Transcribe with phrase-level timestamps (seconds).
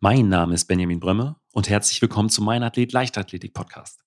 [0.00, 4.04] Mein Name ist Benjamin Brömme und herzlich willkommen zu Mein Athlet Leichtathletik Podcast.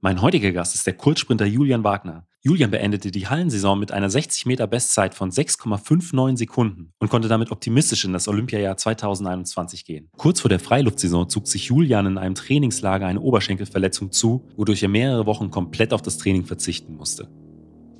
[0.00, 2.28] Mein heutiger Gast ist der Kurzsprinter Julian Wagner.
[2.40, 7.50] Julian beendete die Hallensaison mit einer 60 Meter Bestzeit von 6,59 Sekunden und konnte damit
[7.50, 10.08] optimistisch in das Olympiajahr 2021 gehen.
[10.16, 14.88] Kurz vor der Freiluftsaison zog sich Julian in einem Trainingslager eine Oberschenkelverletzung zu, wodurch er
[14.88, 17.28] mehrere Wochen komplett auf das Training verzichten musste.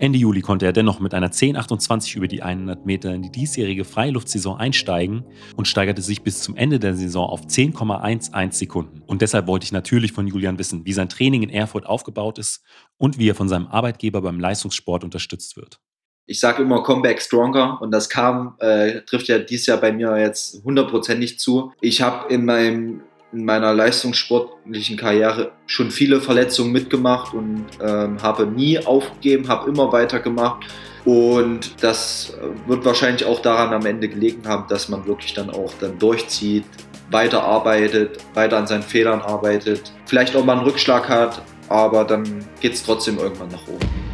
[0.01, 3.85] Ende Juli konnte er dennoch mit einer 10,28 über die 100 Meter in die diesjährige
[3.85, 5.25] Freiluftsaison einsteigen
[5.57, 9.03] und steigerte sich bis zum Ende der Saison auf 10,11 Sekunden.
[9.07, 12.63] Und deshalb wollte ich natürlich von Julian wissen, wie sein Training in Erfurt aufgebaut ist
[12.97, 15.81] und wie er von seinem Arbeitgeber beim Leistungssport unterstützt wird.
[16.27, 20.17] Ich sage immer Comeback Stronger und das kam, äh, trifft ja dieses Jahr bei mir
[20.19, 21.73] jetzt hundertprozentig zu.
[21.81, 23.01] Ich habe in meinem
[23.33, 29.93] in meiner leistungssportlichen Karriere schon viele Verletzungen mitgemacht und ähm, habe nie aufgegeben, habe immer
[29.93, 30.65] weitergemacht.
[31.05, 32.35] Und das
[32.67, 36.65] wird wahrscheinlich auch daran am Ende gelegen haben, dass man wirklich dann auch dann durchzieht,
[37.11, 42.75] weiterarbeitet, weiter an seinen Fehlern arbeitet, vielleicht auch mal einen Rückschlag hat, aber dann geht
[42.75, 44.08] es trotzdem irgendwann nach oben.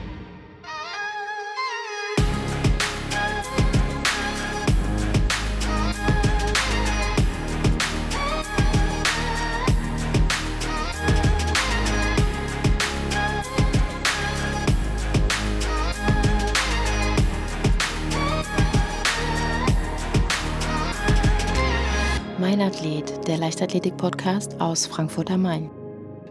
[22.60, 25.70] Athlet, der Leichtathletik-Podcast aus Frankfurt am Main.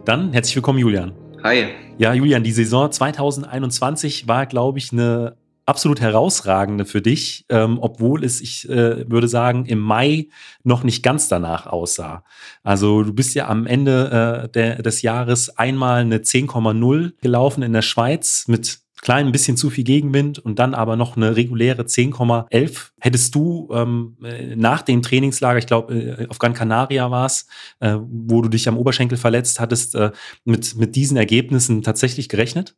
[0.04, 1.12] Dann herzlich willkommen, Julian.
[1.42, 1.66] Hi.
[1.98, 8.24] Ja, Julian, die Saison 2021 war, glaube ich, eine absolut herausragende für dich, ähm, obwohl
[8.24, 10.28] es, ich äh, würde sagen, im Mai
[10.62, 12.24] noch nicht ganz danach aussah.
[12.62, 17.72] Also du bist ja am Ende äh, der, des Jahres einmal eine 10,0 gelaufen in
[17.72, 21.82] der Schweiz mit klein ein bisschen zu viel Gegenwind und dann aber noch eine reguläre
[21.82, 22.90] 10,11.
[22.98, 27.46] Hättest du ähm, äh, nach dem Trainingslager, ich glaube äh, auf Gran Canaria war es,
[27.80, 30.10] äh, wo du dich am Oberschenkel verletzt hattest, äh,
[30.44, 32.74] mit, mit diesen Ergebnissen tatsächlich gerechnet?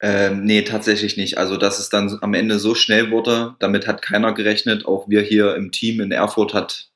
[0.00, 1.38] Ähm, nee, tatsächlich nicht.
[1.38, 4.86] Also, dass es dann am Ende so schnell wurde, damit hat keiner gerechnet.
[4.86, 6.87] Auch wir hier im Team in Erfurt hat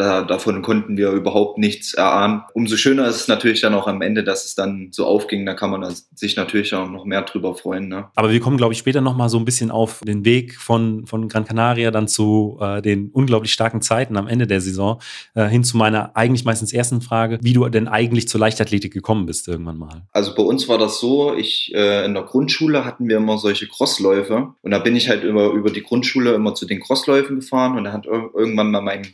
[0.00, 2.42] da, davon konnten wir überhaupt nichts erahnen.
[2.54, 5.46] Umso schöner ist es natürlich dann auch am Ende, dass es dann so aufging.
[5.46, 7.88] Da kann man sich natürlich auch noch mehr drüber freuen.
[7.88, 8.06] Ne?
[8.14, 11.06] Aber wir kommen, glaube ich, später noch mal so ein bisschen auf den Weg von,
[11.06, 15.00] von Gran Canaria dann zu äh, den unglaublich starken Zeiten am Ende der Saison
[15.34, 19.26] äh, hin zu meiner eigentlich meistens ersten Frage, wie du denn eigentlich zur Leichtathletik gekommen
[19.26, 20.02] bist irgendwann mal.
[20.12, 23.66] Also bei uns war das so, ich äh, in der Grundschule hatten wir immer solche
[23.66, 27.76] Crossläufe und da bin ich halt über, über die Grundschule immer zu den Crossläufen gefahren
[27.76, 29.06] und da hat irgendwann mal mein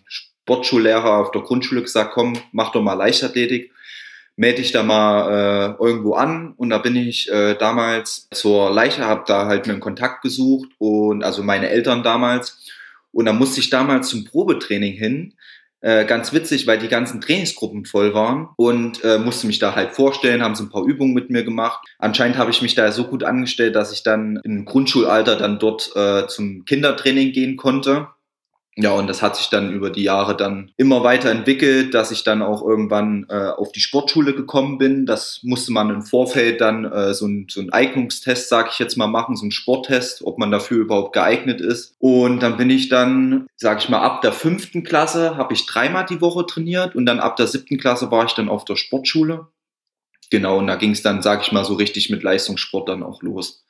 [0.46, 3.72] Sportschullehrer auf der Grundschule gesagt, komm, mach doch mal Leichtathletik,
[4.36, 6.54] melde dich da mal äh, irgendwo an.
[6.56, 11.24] Und da bin ich äh, damals zur Leiche, habe da halt einen Kontakt gesucht und
[11.24, 12.64] also meine Eltern damals.
[13.10, 15.34] Und da musste ich damals zum Probetraining hin.
[15.80, 19.92] Äh, ganz witzig, weil die ganzen Trainingsgruppen voll waren und äh, musste mich da halt
[19.92, 21.86] vorstellen, haben so ein paar Übungen mit mir gemacht.
[21.98, 25.90] Anscheinend habe ich mich da so gut angestellt, dass ich dann im Grundschulalter dann dort
[25.94, 28.08] äh, zum Kindertraining gehen konnte.
[28.78, 32.24] Ja, und das hat sich dann über die Jahre dann immer weiter entwickelt, dass ich
[32.24, 35.06] dann auch irgendwann äh, auf die Sportschule gekommen bin.
[35.06, 38.98] Das musste man im Vorfeld dann äh, so, ein, so ein Eignungstest, sage ich jetzt
[38.98, 41.94] mal, machen, so ein Sporttest, ob man dafür überhaupt geeignet ist.
[42.00, 46.04] Und dann bin ich dann, sage ich mal, ab der fünften Klasse habe ich dreimal
[46.04, 49.46] die Woche trainiert und dann ab der siebten Klasse war ich dann auf der Sportschule.
[50.30, 53.22] Genau, und da ging es dann, sage ich mal, so richtig mit Leistungssport dann auch
[53.22, 53.64] los.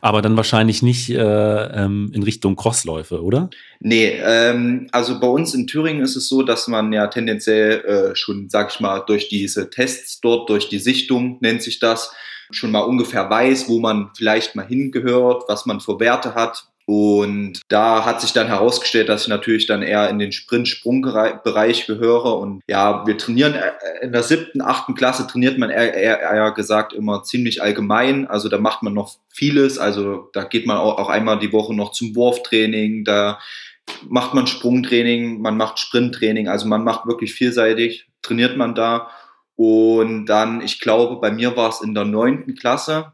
[0.00, 3.50] Aber dann wahrscheinlich nicht äh, ähm, in Richtung Crossläufe, oder?
[3.80, 8.16] Nee, ähm, also bei uns in Thüringen ist es so, dass man ja tendenziell äh,
[8.16, 12.12] schon, sag ich mal, durch diese Tests dort, durch die Sichtung nennt sich das,
[12.50, 17.62] schon mal ungefähr weiß, wo man vielleicht mal hingehört, was man für Werte hat, und
[17.66, 22.38] da hat sich dann herausgestellt, dass ich natürlich dann eher in den Sprint-Sprung-Bereich gehöre.
[22.38, 26.52] Und ja, wir trainieren äh, in der siebten, achten Klasse trainiert man eher, eher, eher
[26.52, 28.28] gesagt immer ziemlich allgemein.
[28.28, 29.78] Also da macht man noch vieles.
[29.78, 33.04] Also da geht man auch, auch einmal die Woche noch zum Wurftraining.
[33.04, 33.40] Da
[34.08, 36.46] macht man Sprungtraining, man macht Sprinttraining.
[36.46, 39.10] Also man macht wirklich vielseitig, trainiert man da.
[39.56, 43.12] Und dann, ich glaube, bei mir war es in der neunten Klasse,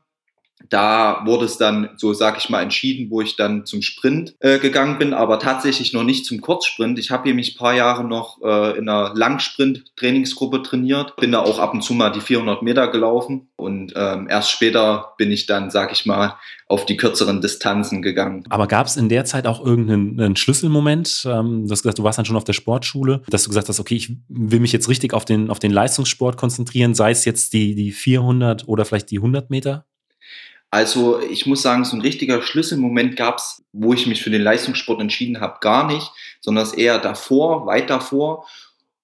[0.68, 4.58] da wurde es dann, so sag ich mal, entschieden, wo ich dann zum Sprint äh,
[4.58, 6.98] gegangen bin, aber tatsächlich noch nicht zum Kurzsprint.
[6.98, 11.40] Ich habe hier mich ein paar Jahre noch äh, in einer Langsprint-Trainingsgruppe trainiert, bin da
[11.40, 15.46] auch ab und zu mal die 400 Meter gelaufen und ähm, erst später bin ich
[15.46, 16.36] dann, sag ich mal,
[16.66, 18.44] auf die kürzeren Distanzen gegangen.
[18.48, 21.26] Aber gab es in der Zeit auch irgendeinen Schlüsselmoment?
[21.26, 23.78] Ähm, du hast gesagt, du warst dann schon auf der Sportschule, dass du gesagt hast,
[23.78, 27.52] okay, ich will mich jetzt richtig auf den, auf den Leistungssport konzentrieren, sei es jetzt
[27.52, 29.84] die, die 400 oder vielleicht die 100 Meter?
[30.72, 34.40] Also ich muss sagen, so ein richtiger Schlüsselmoment gab es, wo ich mich für den
[34.40, 36.10] Leistungssport entschieden habe, gar nicht,
[36.40, 38.46] sondern eher davor, weit davor.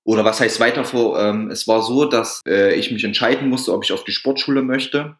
[0.02, 1.20] oder was heißt weiter vor?
[1.20, 4.62] Ähm, es war so, dass äh, ich mich entscheiden musste, ob ich auf die Sportschule
[4.62, 5.18] möchte.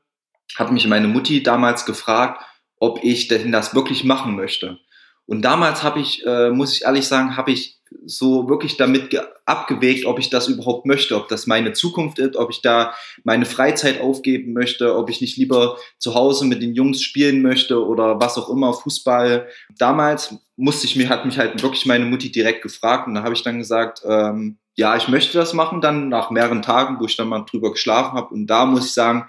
[0.57, 2.43] Hat mich meine Mutti damals gefragt,
[2.81, 4.79] ob ich denn das wirklich machen möchte.
[5.27, 10.05] Und damals habe ich, äh, muss ich ehrlich sagen, habe ich so wirklich damit abgewegt,
[10.07, 12.95] ob ich das überhaupt möchte, ob das meine Zukunft ist, ob ich da
[13.25, 17.85] meine Freizeit aufgeben möchte, ob ich nicht lieber zu Hause mit den Jungs spielen möchte
[17.85, 19.49] oder was auch immer, Fußball.
[19.79, 23.35] Damals musste ich mir, hat mich halt wirklich meine Mutti direkt gefragt und da habe
[23.35, 27.17] ich dann gesagt, ähm, ja, ich möchte das machen, dann nach mehreren Tagen, wo ich
[27.17, 29.27] dann mal drüber geschlafen habe und da muss ich sagen,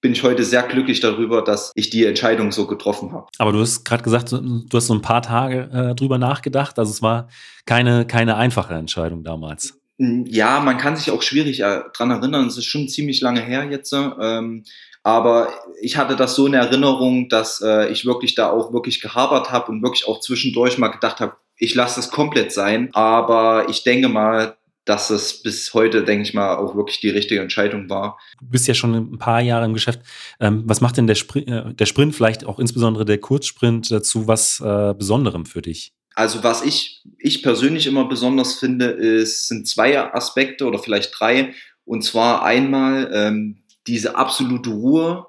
[0.00, 3.26] bin ich heute sehr glücklich darüber, dass ich die Entscheidung so getroffen habe.
[3.38, 6.78] Aber du hast gerade gesagt, du hast so ein paar Tage äh, drüber nachgedacht.
[6.78, 7.28] Also es war
[7.66, 9.78] keine, keine einfache Entscheidung damals.
[9.98, 12.46] Hm, ja, man kann sich auch schwierig äh, dran erinnern.
[12.46, 13.92] Es ist schon ziemlich lange her jetzt.
[13.92, 14.64] Ähm,
[15.02, 19.50] aber ich hatte das so in Erinnerung, dass äh, ich wirklich da auch wirklich gehabert
[19.50, 22.88] habe und wirklich auch zwischendurch mal gedacht habe, ich lasse das komplett sein.
[22.94, 27.40] Aber ich denke mal, dass es bis heute, denke ich mal, auch wirklich die richtige
[27.40, 28.18] Entscheidung war.
[28.40, 30.00] Du bist ja schon ein paar Jahre im Geschäft.
[30.40, 34.26] Ähm, was macht denn der, Spr äh, der Sprint, vielleicht auch insbesondere der Kurzsprint, zu
[34.26, 35.92] was äh, Besonderem für dich?
[36.14, 41.54] Also was ich, ich persönlich immer besonders finde, ist, sind zwei Aspekte oder vielleicht drei.
[41.84, 45.26] Und zwar einmal ähm, diese absolute Ruhe,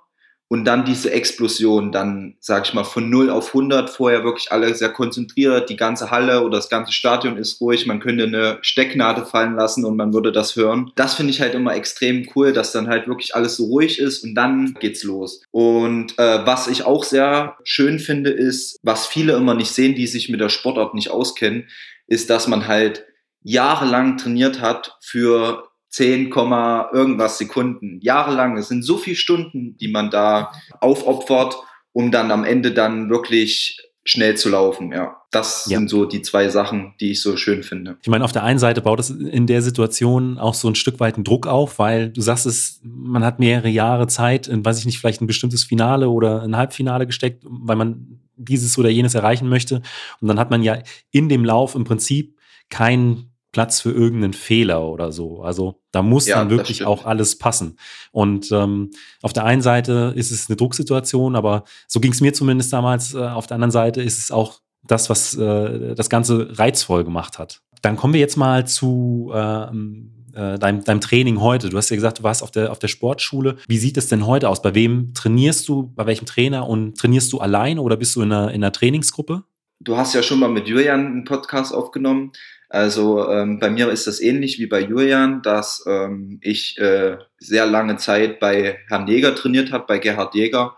[0.52, 4.76] und dann diese Explosion, dann sage ich mal von 0 auf 100, vorher wirklich alle
[4.76, 9.24] sehr konzentriert, die ganze Halle oder das ganze Stadion ist ruhig, man könnte eine Stecknadel
[9.24, 10.92] fallen lassen und man würde das hören.
[10.98, 14.26] Das finde ich halt immer extrem cool, dass dann halt wirklich alles so ruhig ist
[14.26, 15.42] und dann geht's los.
[15.52, 20.06] Und äh, was ich auch sehr schön finde, ist, was viele immer nicht sehen, die
[20.06, 21.70] sich mit der Sportart nicht auskennen,
[22.08, 23.06] ist, dass man halt
[23.42, 28.58] jahrelang trainiert hat für 10, irgendwas Sekunden, jahrelang.
[28.58, 31.58] Es sind so viele Stunden, die man da aufopfert,
[31.92, 34.92] um dann am Ende dann wirklich schnell zu laufen.
[34.92, 35.78] Ja, das ja.
[35.78, 37.98] sind so die zwei Sachen, die ich so schön finde.
[38.02, 41.00] Ich meine, auf der einen Seite baut es in der Situation auch so ein Stück
[41.00, 44.80] weit einen Druck auf, weil du sagst es, man hat mehrere Jahre Zeit, in, weiß
[44.80, 49.14] ich nicht, vielleicht ein bestimmtes Finale oder ein Halbfinale gesteckt, weil man dieses oder jenes
[49.14, 49.82] erreichen möchte.
[50.20, 50.80] Und dann hat man ja
[51.12, 52.38] in dem Lauf im Prinzip
[52.70, 55.42] keinen Platz für irgendeinen Fehler oder so.
[55.42, 57.78] Also da muss ja, dann wirklich auch alles passen.
[58.12, 62.34] Und ähm, auf der einen Seite ist es eine Drucksituation, aber so ging es mir
[62.34, 63.14] zumindest damals.
[63.14, 67.40] Äh, auf der anderen Seite ist es auch das, was äh, das Ganze reizvoll gemacht
[67.40, 67.62] hat.
[67.82, 71.70] Dann kommen wir jetzt mal zu ähm, äh, deinem, deinem Training heute.
[71.70, 73.58] Du hast ja gesagt, du warst auf der, auf der Sportschule.
[73.68, 74.62] Wie sieht es denn heute aus?
[74.62, 75.92] Bei wem trainierst du?
[75.96, 76.68] Bei welchem Trainer?
[76.68, 79.44] Und trainierst du alleine oder bist du in einer, in einer Trainingsgruppe?
[79.80, 82.32] Du hast ja schon mal mit Julian einen Podcast aufgenommen.
[82.72, 87.66] Also ähm, bei mir ist das ähnlich wie bei Julian, dass ähm, ich äh, sehr
[87.66, 90.78] lange Zeit bei Herrn Jäger trainiert habe, bei Gerhard Jäger.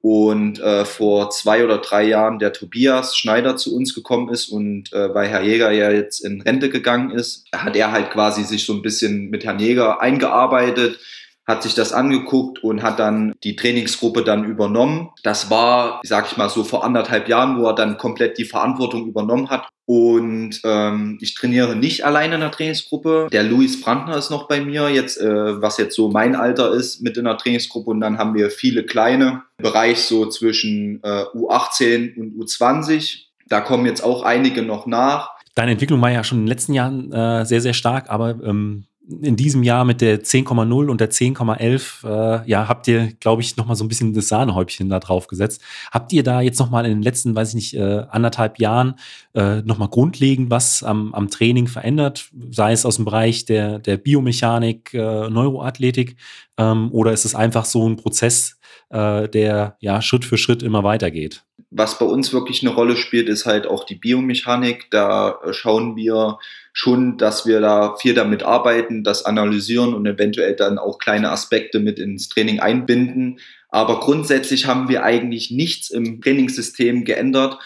[0.00, 4.92] Und äh, vor zwei oder drei Jahren der Tobias Schneider zu uns gekommen ist und
[4.92, 8.66] äh, weil Herr Jäger ja jetzt in Rente gegangen ist, hat er halt quasi sich
[8.66, 10.98] so ein bisschen mit Herrn Jäger eingearbeitet,
[11.46, 15.10] hat sich das angeguckt und hat dann die Trainingsgruppe dann übernommen.
[15.22, 19.06] Das war, sag ich mal, so vor anderthalb Jahren, wo er dann komplett die Verantwortung
[19.06, 19.68] übernommen hat.
[19.86, 23.28] Und ähm, ich trainiere nicht alleine in der Trainingsgruppe.
[23.30, 27.02] Der Luis Brandner ist noch bei mir, jetzt, äh, was jetzt so mein Alter ist,
[27.02, 27.90] mit in der Trainingsgruppe.
[27.90, 33.26] Und dann haben wir viele kleine, Bereich so zwischen äh, U18 und U20.
[33.46, 35.30] Da kommen jetzt auch einige noch nach.
[35.54, 38.86] Deine Entwicklung war ja schon in den letzten Jahren äh, sehr, sehr stark, aber ähm,
[39.06, 43.56] in diesem Jahr mit der 10,0 und der 10,11, äh, ja, habt ihr, glaube ich,
[43.56, 45.60] nochmal so ein bisschen das Sahnehäubchen da drauf gesetzt.
[45.92, 48.94] Habt ihr da jetzt nochmal in den letzten, weiß ich nicht, äh, anderthalb Jahren
[49.34, 52.30] äh, nochmal grundlegend was am, am Training verändert?
[52.50, 56.16] Sei es aus dem Bereich der, der Biomechanik, äh, Neuroathletik,
[56.56, 60.82] ähm, oder ist es einfach so ein Prozess, äh, der ja Schritt für Schritt immer
[60.82, 61.44] weitergeht?
[61.70, 64.90] Was bei uns wirklich eine Rolle spielt, ist halt auch die Biomechanik.
[64.90, 66.38] Da äh, schauen wir,
[66.74, 71.78] schon, dass wir da viel damit arbeiten, das analysieren und eventuell dann auch kleine Aspekte
[71.78, 73.38] mit ins Training einbinden.
[73.68, 77.58] Aber grundsätzlich haben wir eigentlich nichts im Trainingssystem geändert.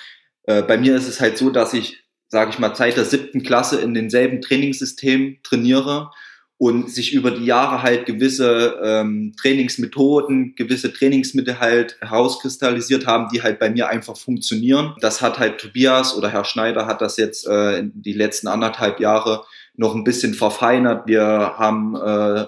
[0.45, 3.43] Äh, bei mir ist es halt so, dass ich, sage ich mal, seit der siebten
[3.43, 6.11] Klasse in denselben Trainingssystem trainiere
[6.59, 13.43] und sich über die Jahre halt gewisse ähm, Trainingsmethoden, gewisse Trainingsmittel halt herauskristallisiert haben, die
[13.43, 14.95] halt bei mir einfach funktionieren.
[15.01, 18.99] Das hat halt Tobias oder Herr Schneider hat das jetzt äh, in die letzten anderthalb
[18.99, 19.45] Jahre
[19.77, 21.07] noch ein bisschen verfeinert.
[21.07, 22.47] Wir haben äh,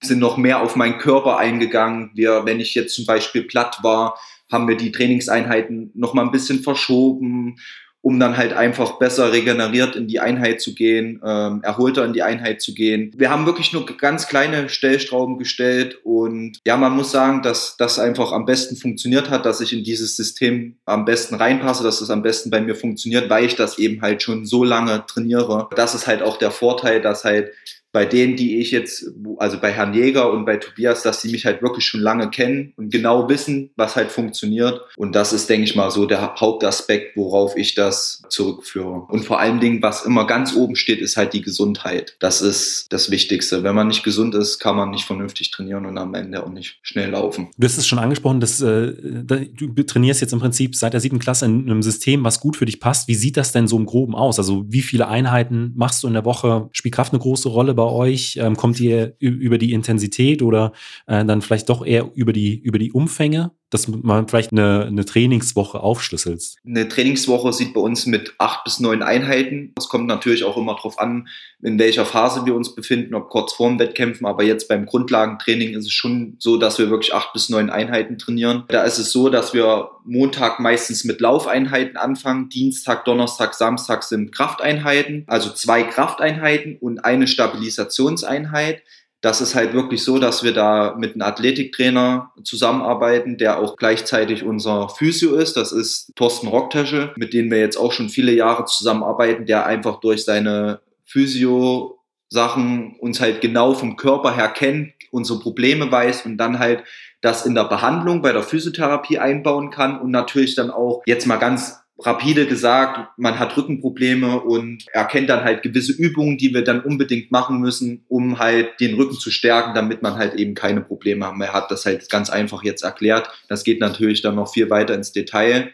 [0.00, 2.10] sind noch mehr auf meinen Körper eingegangen.
[2.14, 4.16] Wir, wenn ich jetzt zum Beispiel platt war,
[4.52, 7.56] haben wir die Trainingseinheiten noch mal ein bisschen verschoben
[8.04, 12.22] um dann halt einfach besser regeneriert in die Einheit zu gehen, ähm, erholter in die
[12.22, 13.10] Einheit zu gehen.
[13.16, 17.98] Wir haben wirklich nur ganz kleine Stellstrauben gestellt und ja, man muss sagen, dass das
[17.98, 22.10] einfach am besten funktioniert hat, dass ich in dieses System am besten reinpasse, dass es
[22.10, 25.68] am besten bei mir funktioniert, weil ich das eben halt schon so lange trainiere.
[25.74, 27.52] Das ist halt auch der Vorteil, dass halt
[27.94, 29.06] bei denen, die ich jetzt,
[29.38, 32.72] also bei Herrn Jäger und bei Tobias, dass sie mich halt wirklich schon lange kennen
[32.76, 34.80] und genau wissen, was halt funktioniert.
[34.96, 39.06] Und das ist, denke ich mal, so der Hauptaspekt, worauf ich das zurückführe.
[39.08, 42.16] Und vor allen Dingen, was immer ganz oben steht, ist halt die Gesundheit.
[42.18, 43.62] Das ist das Wichtigste.
[43.62, 46.80] Wenn man nicht gesund ist, kann man nicht vernünftig trainieren und am Ende auch nicht
[46.82, 47.50] schnell laufen.
[47.56, 51.20] Du hast es schon angesprochen, dass äh, du trainierst jetzt im Prinzip seit der siebten
[51.20, 53.06] Klasse in einem System, was gut für dich passt.
[53.06, 54.40] Wie sieht das denn so im Groben aus?
[54.40, 56.68] Also wie viele Einheiten machst du in der Woche?
[56.72, 58.38] Spielt Kraft eine große Rolle bei bei euch?
[58.40, 60.72] Ähm, kommt ihr über die Intensität oder
[61.06, 63.52] äh, dann vielleicht doch eher über die, über die Umfänge?
[63.74, 66.54] Dass man vielleicht eine, eine Trainingswoche aufschlüsselt?
[66.64, 69.72] Eine Trainingswoche sieht bei uns mit acht bis neun Einheiten.
[69.76, 71.26] Es kommt natürlich auch immer darauf an,
[71.60, 74.26] in welcher Phase wir uns befinden, ob kurz vorm Wettkämpfen.
[74.26, 78.16] Aber jetzt beim Grundlagentraining ist es schon so, dass wir wirklich acht bis neun Einheiten
[78.16, 78.62] trainieren.
[78.68, 82.50] Da ist es so, dass wir Montag meistens mit Laufeinheiten anfangen.
[82.50, 88.82] Dienstag, Donnerstag, Samstag sind Krafteinheiten, also zwei Krafteinheiten und eine Stabilisationseinheit.
[89.24, 94.42] Das ist halt wirklich so, dass wir da mit einem Athletiktrainer zusammenarbeiten, der auch gleichzeitig
[94.42, 95.56] unser Physio ist.
[95.56, 100.00] Das ist Thorsten Rocktasche, mit dem wir jetzt auch schon viele Jahre zusammenarbeiten, der einfach
[100.00, 106.36] durch seine Physio Sachen uns halt genau vom Körper her kennt, unsere Probleme weiß und
[106.36, 106.84] dann halt
[107.22, 111.36] das in der Behandlung bei der Physiotherapie einbauen kann und natürlich dann auch jetzt mal
[111.36, 116.80] ganz rapide gesagt, man hat Rückenprobleme und erkennt dann halt gewisse Übungen, die wir dann
[116.80, 121.32] unbedingt machen müssen, um halt den Rücken zu stärken, damit man halt eben keine Probleme
[121.32, 121.70] mehr hat.
[121.70, 123.30] Das halt ganz einfach jetzt erklärt.
[123.48, 125.72] Das geht natürlich dann noch viel weiter ins Detail.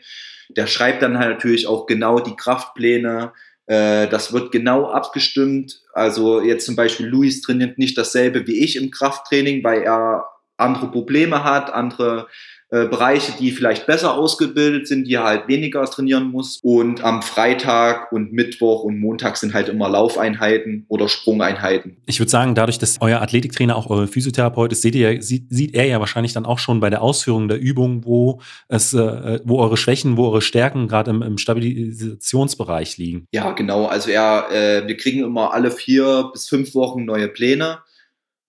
[0.50, 3.32] Der schreibt dann halt natürlich auch genau die Kraftpläne.
[3.66, 5.80] Äh, das wird genau abgestimmt.
[5.94, 10.26] Also jetzt zum Beispiel Luis trainiert nicht dasselbe wie ich im Krafttraining, weil er
[10.58, 12.28] andere Probleme hat, andere
[12.72, 16.60] äh, Bereiche, die vielleicht besser ausgebildet sind, die er halt weniger trainieren muss.
[16.62, 21.96] Und am Freitag und Mittwoch und Montag sind halt immer Laufeinheiten oder Sprungeinheiten.
[22.06, 25.74] Ich würde sagen, dadurch, dass euer Athletiktrainer auch euer Physiotherapeut ist, seht ihr, sieht, sieht
[25.74, 29.58] er ja wahrscheinlich dann auch schon bei der Ausführung der Übung, wo es, äh, wo
[29.58, 33.26] eure Schwächen, wo eure Stärken gerade im, im Stabilisationsbereich liegen.
[33.32, 33.86] Ja, genau.
[33.86, 37.78] Also er, äh, wir kriegen immer alle vier bis fünf Wochen neue Pläne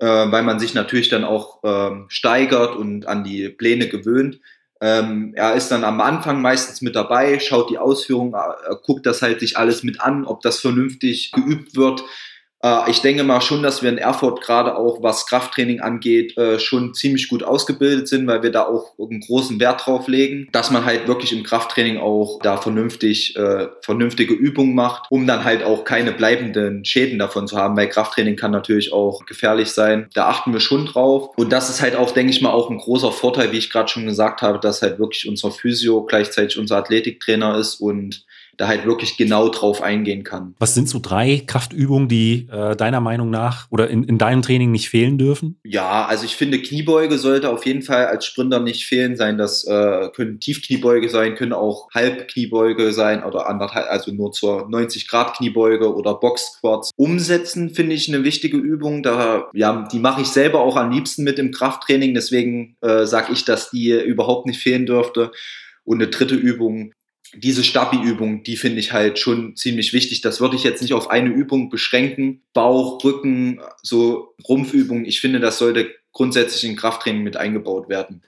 [0.06, 4.40] weil man sich natürlich dann auch ähm, steigert und an die Pläne gewöhnt.
[4.82, 9.22] Ähm, er ist dann am Anfang meistens mit dabei, schaut die Ausführung, äh, guckt das
[9.22, 12.04] halt sich alles mit an, ob das vernünftig geübt wird.
[12.64, 16.60] Äh, ich denke mal schon, dass wir in Erfurt gerade auch, was Krafttraining angeht, äh,
[16.60, 20.72] schon ziemlich gut ausgebildet sind, weil wir da auch einen großen Wert drauf legen, dass
[20.72, 25.64] man halt wirklich im Krafttraining auch da vernünftig, äh, vernünftige Übungen macht, um dann halt
[25.64, 30.10] auch keine bleibenden Schäden davon zu haben, weil Krafttraining kann natürlich auch gefährlich sein.
[30.14, 31.30] Da achten wir schon drauf.
[31.36, 33.90] Und das ist halt auch, denke ich mal, auch ein großer Vorteil, wie ich gerade
[33.90, 38.26] schon gesagt habe, dass halt wirklich unser Physio gleichzeitig unser Athletiktrainer ist und
[38.62, 40.54] da halt wirklich genau drauf eingehen kann.
[40.60, 44.72] Was sind so drei Kraftübungen, die äh, deiner Meinung nach oder in, in deinem Training
[44.72, 45.60] nicht fehlen dürfen?
[45.64, 49.40] Ja, also ich finde, Kniebeuge sollte auf jeden Fall als Sprinter nicht fehlen sein.
[49.40, 55.08] Das äh, können Tiefkniebeuge sein, können auch Halbkniebeuge sein oder anderthalb, also nur zur 90
[55.08, 56.92] Grad Kniebeuge oder Boxsquats.
[56.96, 59.02] Umsetzen finde ich eine wichtige Übung.
[59.02, 62.14] Da, ja, die mache ich selber auch am liebsten mit im Krafttraining.
[62.14, 65.32] Deswegen äh, sage ich, dass die überhaupt nicht fehlen dürfte.
[65.84, 66.94] Und eine dritte Übung
[67.36, 70.22] diese Stabi-Übung, die finde ich halt schon ziemlich wichtig.
[70.22, 72.42] Das würde ich jetzt nicht auf eine Übung beschränken.
[72.54, 75.06] Bauch, Rücken, so Rumpfübungen.
[75.06, 78.22] Ich finde, das sollte grundsätzlich in Krafttraining mit eingebaut werden.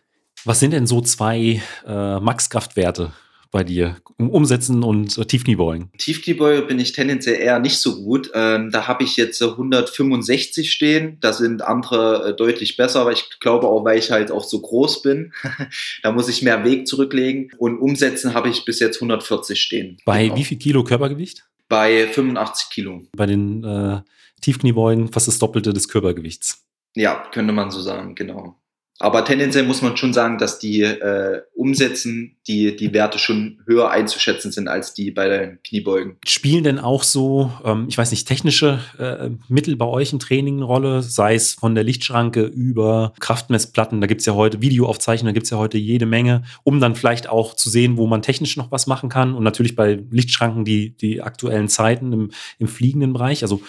[0.45, 3.13] Was sind denn so zwei äh, Max-Kraftwerte,
[3.53, 3.97] bei dir?
[4.17, 5.91] Umsetzen und äh, Tiefkniebeugen?
[5.97, 8.31] Tiefkniebeuge bin ich tendenziell eher nicht so gut.
[8.33, 11.17] Ähm, da habe ich jetzt 165 stehen.
[11.21, 14.59] Da sind andere äh, deutlich besser, aber ich glaube auch, weil ich halt auch so
[14.59, 15.31] groß bin.
[16.03, 17.51] da muss ich mehr Weg zurücklegen.
[17.57, 19.97] Und umsetzen habe ich bis jetzt 140 stehen.
[20.03, 20.35] Bei genau.
[20.35, 21.45] wie viel Kilo Körpergewicht?
[21.69, 23.03] Bei 85 Kilo.
[23.15, 24.01] Bei den äh,
[24.41, 26.65] Tiefkniebeugen fast das Doppelte des Körpergewichts.
[26.95, 28.59] Ja, könnte man so sagen, genau.
[28.99, 33.89] Aber tendenziell muss man schon sagen, dass die äh, Umsätzen, die, die Werte schon höher
[33.89, 36.17] einzuschätzen sind als die bei den Kniebeugen.
[36.25, 40.57] Spielen denn auch so, ähm, ich weiß nicht, technische äh, Mittel bei euch im Training
[40.57, 45.33] eine Rolle, sei es von der Lichtschranke über Kraftmessplatten, da gibt es ja heute Videoaufzeichnungen,
[45.33, 48.21] da gibt es ja heute jede Menge, um dann vielleicht auch zu sehen, wo man
[48.21, 52.67] technisch noch was machen kann und natürlich bei Lichtschranken die, die aktuellen Zeiten im, im
[52.67, 53.41] fliegenden Bereich.
[53.41, 53.61] Also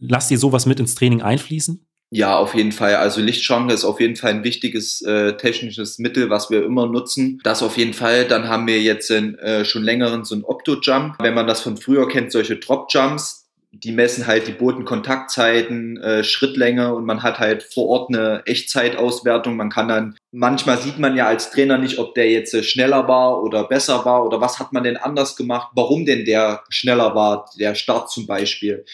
[0.00, 1.84] lasst ihr sowas mit ins Training einfließen?
[2.14, 2.94] Ja, auf jeden Fall.
[2.94, 7.40] Also Lichtschranke ist auf jeden Fall ein wichtiges äh, technisches Mittel, was wir immer nutzen.
[7.42, 8.24] Das auf jeden Fall.
[8.26, 11.16] Dann haben wir jetzt in, äh, schon längeren so ein Octo-Jump.
[11.18, 16.94] Wenn man das von früher kennt, solche Drop-Jumps, die messen halt die Bodenkontaktzeiten, äh, Schrittlänge
[16.94, 19.56] und man hat halt vor Ort eine Echtzeitauswertung.
[19.56, 23.08] Man kann dann, manchmal sieht man ja als Trainer nicht, ob der jetzt äh, schneller
[23.08, 27.16] war oder besser war oder was hat man denn anders gemacht, warum denn der schneller
[27.16, 28.84] war, der Start zum Beispiel.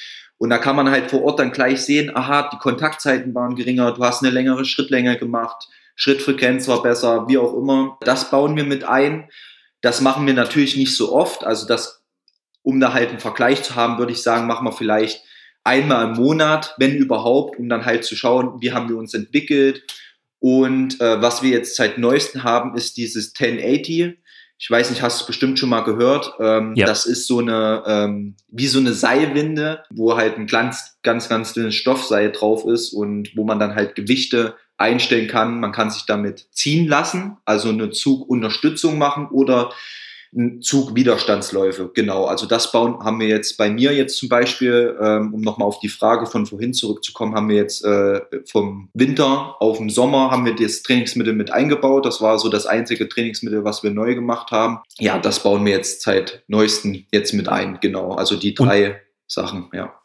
[0.41, 3.93] Und da kann man halt vor Ort dann gleich sehen, aha, die Kontaktzeiten waren geringer,
[3.93, 7.99] du hast eine längere Schrittlänge gemacht, Schrittfrequenz war besser, wie auch immer.
[8.01, 9.29] Das bauen wir mit ein.
[9.83, 11.45] Das machen wir natürlich nicht so oft.
[11.45, 12.01] Also das
[12.63, 15.25] um da halt einen Vergleich zu haben, würde ich sagen, machen wir vielleicht
[15.65, 19.83] einmal im Monat, wenn überhaupt, um dann halt zu schauen, wie haben wir uns entwickelt.
[20.39, 24.19] Und äh, was wir jetzt seit neuesten haben, ist dieses 1080.
[24.63, 26.35] Ich weiß nicht, hast du bestimmt schon mal gehört.
[26.39, 26.85] Ähm, ja.
[26.85, 31.55] Das ist so eine, ähm, wie so eine Seilwinde, wo halt ein ganz, ganz, ganz
[31.55, 35.61] dünnes Stoffseil drauf ist und wo man dann halt Gewichte einstellen kann.
[35.61, 39.73] Man kann sich damit ziehen lassen, also eine Zugunterstützung machen oder
[40.61, 42.25] Zugwiderstandsläufe, genau.
[42.25, 45.81] Also das bauen haben wir jetzt bei mir jetzt zum Beispiel, ähm, um nochmal auf
[45.81, 50.45] die Frage von vorhin zurückzukommen, haben wir jetzt äh, vom Winter auf den Sommer haben
[50.45, 52.07] wir das Trainingsmittel mit eingebaut.
[52.07, 54.79] Das war so das einzige Trainingsmittel, was wir neu gemacht haben.
[54.99, 58.13] Ja, das bauen wir jetzt seit neuesten jetzt mit ein, genau.
[58.13, 58.97] Also die drei Und
[59.27, 60.00] Sachen, ja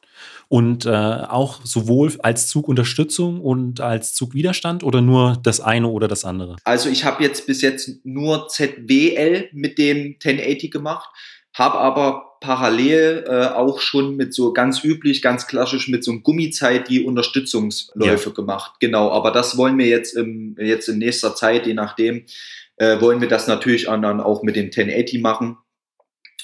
[0.55, 6.24] und äh, auch sowohl als Zugunterstützung und als Zugwiderstand oder nur das eine oder das
[6.24, 6.55] andere?
[6.63, 11.09] Also ich habe jetzt bis jetzt nur ZWL mit dem 1080 gemacht,
[11.53, 16.24] habe aber parallel äh, auch schon mit so ganz üblich, ganz klassisch mit so einem
[16.24, 18.33] Gummizeit die Unterstützungsläufe ja.
[18.33, 18.75] gemacht.
[18.79, 22.24] Genau, aber das wollen wir jetzt, im, jetzt in nächster Zeit, je nachdem,
[22.77, 25.57] äh, wollen wir das natürlich dann auch mit dem 1080 machen.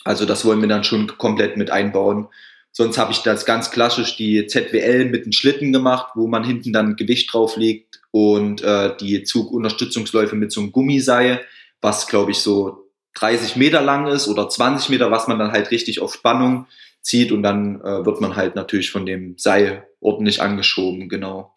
[0.03, 2.27] Also das wollen wir dann schon komplett mit einbauen.
[2.71, 6.71] Sonst habe ich das ganz klassisch die ZWL mit den Schlitten gemacht, wo man hinten
[6.71, 11.41] dann Gewicht drauf legt und äh, die Zugunterstützungsläufe mit so einem Gummiseil,
[11.81, 15.71] was glaube ich so 30 Meter lang ist oder 20 Meter, was man dann halt
[15.71, 16.67] richtig auf Spannung
[17.01, 21.53] zieht und dann äh, wird man halt natürlich von dem Seil ordentlich angeschoben, genau.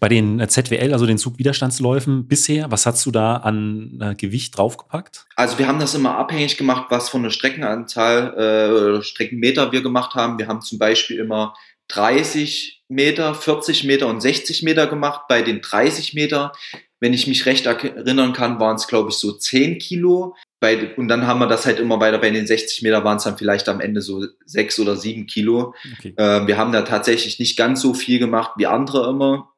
[0.00, 4.56] Bei den äh, ZWL, also den Zugwiderstandsläufen bisher, was hast du da an äh, Gewicht
[4.56, 5.26] draufgepackt?
[5.36, 10.14] Also wir haben das immer abhängig gemacht, was von der Streckenanzahl, äh, Streckenmeter wir gemacht
[10.14, 10.38] haben.
[10.38, 11.54] Wir haben zum Beispiel immer
[11.88, 15.22] 30 Meter, 40 Meter und 60 Meter gemacht.
[15.28, 16.52] Bei den 30 Meter,
[17.00, 20.34] wenn ich mich recht erinnern kann, waren es glaube ich so 10 Kilo.
[20.60, 22.18] Bei, und dann haben wir das halt immer weiter.
[22.18, 25.74] Bei den 60 Meter waren es dann vielleicht am Ende so 6 oder 7 Kilo.
[25.98, 26.14] Okay.
[26.16, 29.53] Äh, wir haben da tatsächlich nicht ganz so viel gemacht wie andere immer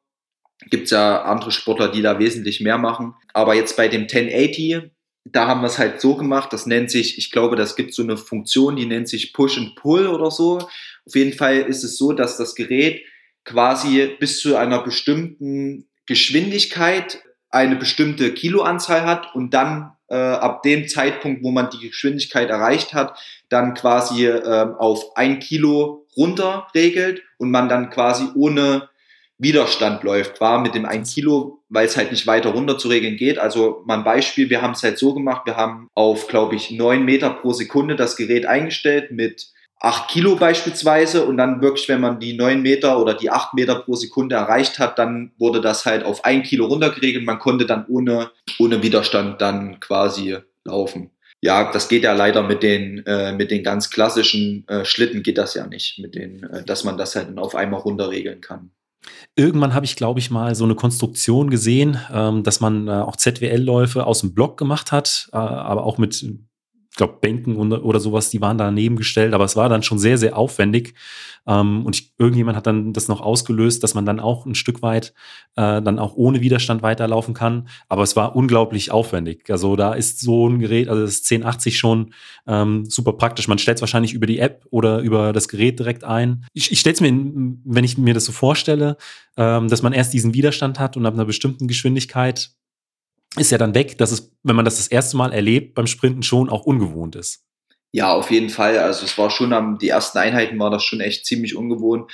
[0.69, 3.13] gibt es ja andere Sportler, die da wesentlich mehr machen.
[3.33, 4.91] Aber jetzt bei dem 1080,
[5.25, 8.01] da haben wir es halt so gemacht, das nennt sich, ich glaube, das gibt so
[8.01, 10.59] eine Funktion, die nennt sich Push and Pull oder so.
[11.05, 13.03] Auf jeden Fall ist es so, dass das Gerät
[13.43, 20.87] quasi bis zu einer bestimmten Geschwindigkeit eine bestimmte Kiloanzahl hat und dann äh, ab dem
[20.87, 27.21] Zeitpunkt, wo man die Geschwindigkeit erreicht hat, dann quasi äh, auf ein Kilo runter regelt
[27.37, 28.89] und man dann quasi ohne
[29.39, 33.17] Widerstand läuft, war mit dem 1 Kilo, weil es halt nicht weiter runter zu regeln
[33.17, 33.37] geht.
[33.37, 36.71] Also mal ein Beispiel, wir haben es halt so gemacht, wir haben auf, glaube ich,
[36.71, 39.47] 9 Meter pro Sekunde das Gerät eingestellt mit
[39.79, 43.75] 8 Kilo beispielsweise und dann wirklich, wenn man die 9 Meter oder die 8 Meter
[43.75, 47.25] pro Sekunde erreicht hat, dann wurde das halt auf 1 Kilo runtergeregelt.
[47.25, 51.11] Man konnte dann ohne, ohne Widerstand dann quasi laufen.
[51.41, 55.37] Ja, das geht ja leider mit den, äh, mit den ganz klassischen äh, Schlitten geht
[55.37, 58.71] das ja nicht, mit den, äh, dass man das halt auf einmal runterregeln kann.
[59.35, 63.15] Irgendwann habe ich, glaube ich, mal so eine Konstruktion gesehen, ähm, dass man äh, auch
[63.15, 66.25] ZWL-Läufe aus dem Block gemacht hat, äh, aber auch mit
[66.97, 70.37] glaube, Bänken oder sowas, die waren daneben gestellt, aber es war dann schon sehr, sehr
[70.37, 70.93] aufwendig.
[71.47, 74.81] Ähm, und ich, irgendjemand hat dann das noch ausgelöst, dass man dann auch ein Stück
[74.81, 75.13] weit
[75.55, 77.69] äh, dann auch ohne Widerstand weiterlaufen kann.
[77.87, 79.49] Aber es war unglaublich aufwendig.
[79.49, 82.13] Also da ist so ein Gerät, also das 1080 schon
[82.47, 83.47] ähm, super praktisch.
[83.47, 86.45] Man stellt es wahrscheinlich über die App oder über das Gerät direkt ein.
[86.53, 88.97] Ich, ich stelle es mir, wenn ich mir das so vorstelle,
[89.37, 92.51] ähm, dass man erst diesen Widerstand hat und ab einer bestimmten Geschwindigkeit
[93.35, 96.23] ist ja dann weg, dass es, wenn man das das erste Mal erlebt, beim Sprinten
[96.23, 97.43] schon auch ungewohnt ist.
[97.91, 98.77] Ja, auf jeden Fall.
[98.77, 102.11] Also es war schon am, die ersten Einheiten war das schon echt ziemlich ungewohnt.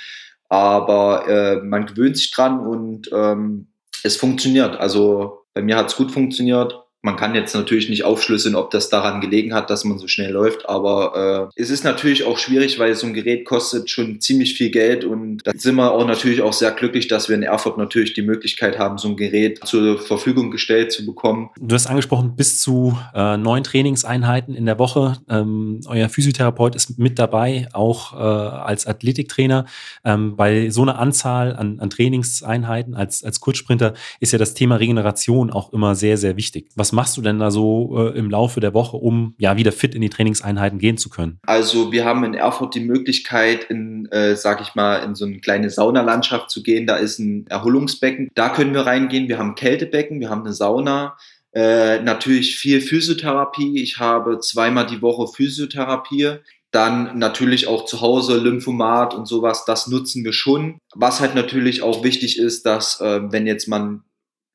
[0.48, 3.68] Aber äh, man gewöhnt sich dran und ähm,
[4.02, 4.76] es funktioniert.
[4.76, 6.83] Also bei mir hat es gut funktioniert.
[7.04, 10.32] Man kann jetzt natürlich nicht aufschlüsseln, ob das daran gelegen hat, dass man so schnell
[10.32, 14.54] läuft, aber äh, es ist natürlich auch schwierig, weil so ein Gerät kostet schon ziemlich
[14.54, 17.76] viel Geld und da sind wir auch natürlich auch sehr glücklich, dass wir in Erfurt
[17.76, 21.50] natürlich die Möglichkeit haben, so ein Gerät zur Verfügung gestellt zu bekommen.
[21.60, 25.18] Du hast angesprochen, bis zu äh, neun Trainingseinheiten in der Woche.
[25.28, 29.66] Ähm, euer Physiotherapeut ist mit dabei, auch äh, als Athletiktrainer.
[30.04, 34.76] Ähm, bei so einer Anzahl an, an Trainingseinheiten als, als Kurzsprinter ist ja das Thema
[34.76, 36.70] Regeneration auch immer sehr, sehr wichtig.
[36.74, 39.94] Was machst du denn da so äh, im Laufe der Woche, um ja wieder fit
[39.94, 41.38] in die Trainingseinheiten gehen zu können?
[41.46, 45.40] Also wir haben in Erfurt die Möglichkeit, in, äh, sag ich mal, in so eine
[45.40, 46.86] kleine Saunalandschaft zu gehen.
[46.86, 48.30] Da ist ein Erholungsbecken.
[48.34, 49.28] Da können wir reingehen.
[49.28, 51.16] Wir haben Kältebecken, wir haben eine Sauna.
[51.52, 53.80] Äh, natürlich viel Physiotherapie.
[53.80, 56.38] Ich habe zweimal die Woche Physiotherapie.
[56.72, 60.78] Dann natürlich auch zu Hause Lymphomat und sowas, das nutzen wir schon.
[60.96, 64.02] Was halt natürlich auch wichtig ist, dass äh, wenn jetzt man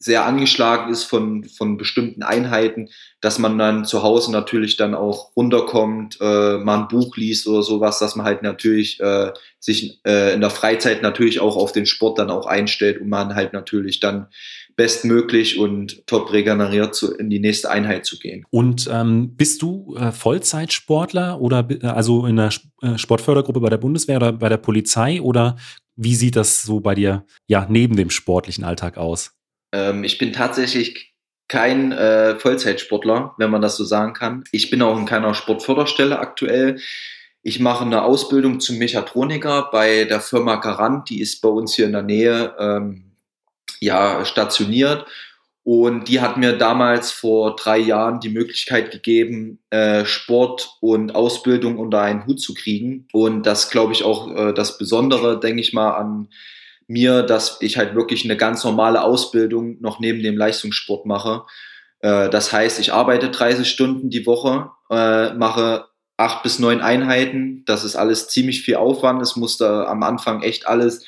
[0.02, 5.36] sehr angeschlagen ist von, von bestimmten Einheiten, dass man dann zu Hause natürlich dann auch
[5.36, 10.34] runterkommt, äh, mal ein Buch liest oder sowas, dass man halt natürlich äh, sich äh,
[10.34, 14.00] in der Freizeit natürlich auch auf den Sport dann auch einstellt und man halt natürlich
[14.00, 14.28] dann
[14.78, 18.46] bestmöglich und top regeneriert zu, in die nächste Einheit zu gehen.
[18.52, 23.78] Und ähm, bist du äh, Vollzeitsportler oder äh, also in der äh, Sportfördergruppe bei der
[23.78, 25.58] Bundeswehr oder bei der Polizei oder
[25.98, 29.34] wie sieht das so bei dir ja neben dem sportlichen Alltag aus?
[29.72, 31.14] Ähm, ich bin tatsächlich
[31.48, 34.44] kein äh, Vollzeitsportler, wenn man das so sagen kann.
[34.52, 36.80] Ich bin auch in keiner Sportförderstelle aktuell.
[37.42, 41.86] Ich mache eine Ausbildung zum Mechatroniker bei der Firma Garant, die ist bei uns hier
[41.86, 43.12] in der Nähe ähm,
[43.80, 45.06] ja, stationiert.
[45.64, 51.78] Und die hat mir damals vor drei Jahren die Möglichkeit gegeben, äh, Sport und Ausbildung
[51.78, 53.08] unter einen Hut zu kriegen.
[53.12, 56.30] Und das glaube ich auch äh, das Besondere, denke ich mal, an
[56.90, 61.44] mir, dass ich halt wirklich eine ganz normale Ausbildung noch neben dem Leistungssport mache.
[62.00, 65.86] Äh, das heißt, ich arbeite 30 Stunden die Woche, äh, mache
[66.18, 67.64] acht bis neun Einheiten.
[67.66, 69.22] Das ist alles ziemlich viel Aufwand.
[69.22, 71.06] Es musste am Anfang echt alles,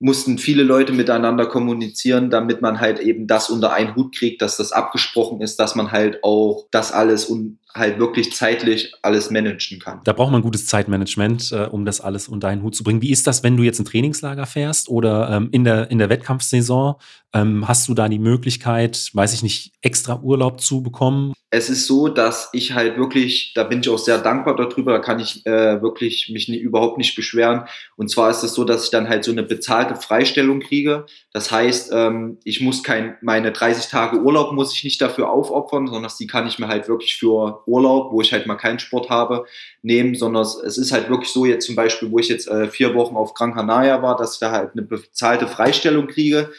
[0.00, 4.56] mussten viele Leute miteinander kommunizieren, damit man halt eben das unter einen Hut kriegt, dass
[4.56, 9.78] das abgesprochen ist, dass man halt auch das alles und halt wirklich zeitlich alles managen
[9.78, 10.00] kann.
[10.04, 13.02] Da braucht man gutes Zeitmanagement, äh, um das alles unter einen Hut zu bringen.
[13.02, 16.08] Wie ist das, wenn du jetzt ein Trainingslager fährst oder ähm, in, der, in der
[16.08, 16.96] Wettkampfsaison?
[17.34, 21.34] Ähm, hast du da die Möglichkeit, weiß ich nicht, extra Urlaub zu bekommen?
[21.50, 24.98] Es ist so, dass ich halt wirklich, da bin ich auch sehr dankbar darüber, da
[24.98, 27.64] kann ich äh, wirklich mich nie, überhaupt nicht beschweren.
[27.96, 31.06] Und zwar ist es so, dass ich dann halt so eine bezahlte Freistellung kriege.
[31.32, 35.86] Das heißt, ähm, ich muss kein, meine 30 Tage Urlaub muss ich nicht dafür aufopfern,
[35.86, 39.10] sondern die kann ich mir halt wirklich für Urlaub, wo ich halt mal keinen Sport
[39.10, 39.44] habe,
[39.82, 42.94] nehmen, sondern es ist halt wirklich so, jetzt zum Beispiel, wo ich jetzt äh, vier
[42.94, 46.50] Wochen auf Gran Canaria war, dass ich da halt eine bezahlte Freistellung kriege,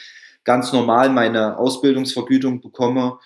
[0.44, 3.20] ganz normal meine Ausbildungsvergütung bekomme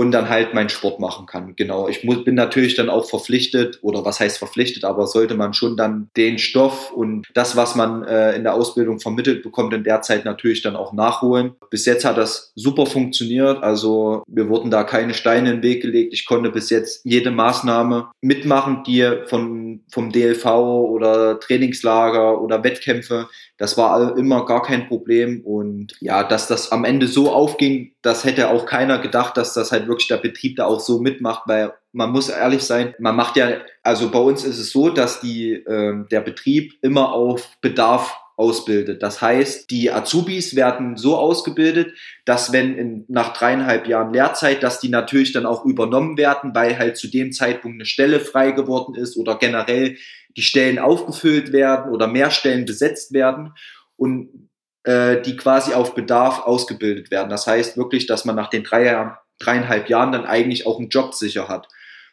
[0.00, 1.54] und dann halt meinen Sport machen kann.
[1.54, 1.86] Genau.
[1.88, 5.76] Ich muss, bin natürlich dann auch verpflichtet, oder was heißt verpflichtet, aber sollte man schon
[5.76, 10.02] dann den Stoff und das, was man äh, in der Ausbildung vermittelt bekommt, in der
[10.02, 11.52] Zeit natürlich dann auch nachholen.
[11.70, 13.62] Bis jetzt hat das super funktioniert.
[13.62, 16.12] Also mir wurden da keine Steine in den Weg gelegt.
[16.12, 23.28] Ich konnte bis jetzt jede Maßnahme mitmachen, die von, vom DLV oder Trainingslager oder Wettkämpfe
[23.56, 25.42] das war immer gar kein Problem.
[25.44, 29.72] Und ja, dass das am Ende so aufging, das hätte auch keiner gedacht, dass das
[29.72, 33.36] halt wirklich der Betrieb da auch so mitmacht, weil man muss ehrlich sein, man macht
[33.36, 38.16] ja, also bei uns ist es so, dass die, äh, der Betrieb immer auf Bedarf
[38.36, 39.02] ausbildet.
[39.02, 44.80] Das heißt, die Azubis werden so ausgebildet, dass wenn in, nach dreieinhalb Jahren Lehrzeit, dass
[44.80, 48.96] die natürlich dann auch übernommen werden, weil halt zu dem Zeitpunkt eine Stelle frei geworden
[48.96, 49.96] ist oder generell
[50.36, 53.54] die Stellen aufgefüllt werden oder mehr Stellen besetzt werden
[53.96, 54.48] und
[54.84, 57.30] äh, die quasi auf Bedarf ausgebildet werden.
[57.30, 61.14] Das heißt wirklich, dass man nach den drei, dreieinhalb Jahren dann eigentlich auch einen Job
[61.14, 61.68] sicher hat.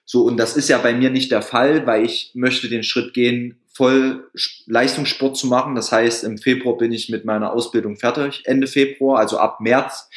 [0.05, 3.13] So, und das ist ja bei mir nicht der Fall, weil ich möchte den Schritt
[3.13, 4.29] gehen, voll
[4.65, 5.75] Leistungssport zu machen.
[5.75, 10.09] Das heißt, im Februar bin ich mit meiner Ausbildung fertig, Ende Februar, also ab März.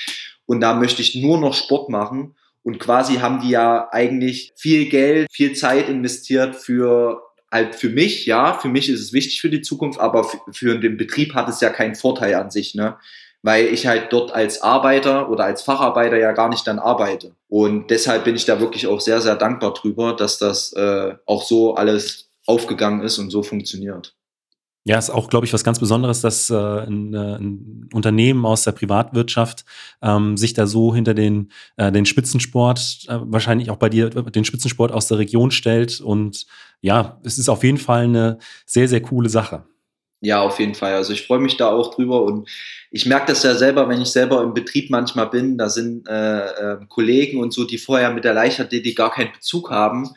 [0.46, 2.34] Und da möchte ich nur noch Sport machen.
[2.62, 7.22] Und quasi haben die ja eigentlich viel Geld, viel Zeit investiert für
[7.54, 10.96] halt für mich, ja, für mich ist es wichtig für die Zukunft, aber für den
[10.96, 12.96] Betrieb hat es ja keinen Vorteil an sich, ne?
[13.42, 17.36] Weil ich halt dort als Arbeiter oder als Facharbeiter ja gar nicht dann arbeite.
[17.48, 21.44] Und deshalb bin ich da wirklich auch sehr, sehr dankbar drüber, dass das äh, auch
[21.44, 24.14] so alles aufgegangen ist und so funktioniert.
[24.86, 28.64] Ja, ist auch, glaube ich, was ganz Besonderes, dass äh, ein, äh, ein, Unternehmen aus
[28.64, 29.64] der Privatwirtschaft
[30.02, 34.44] ähm, sich da so hinter den, äh, den Spitzensport, äh, wahrscheinlich auch bei dir, den
[34.44, 36.02] Spitzensport aus der Region stellt.
[36.02, 36.44] Und
[36.82, 39.64] ja, es ist auf jeden Fall eine sehr, sehr coole Sache.
[40.20, 40.94] Ja, auf jeden Fall.
[40.94, 42.48] Also ich freue mich da auch drüber und
[42.90, 46.46] ich merke das ja selber, wenn ich selber im Betrieb manchmal bin, da sind äh,
[46.46, 50.10] äh, Kollegen und so, die vorher mit der Leichtathletik gar keinen Bezug haben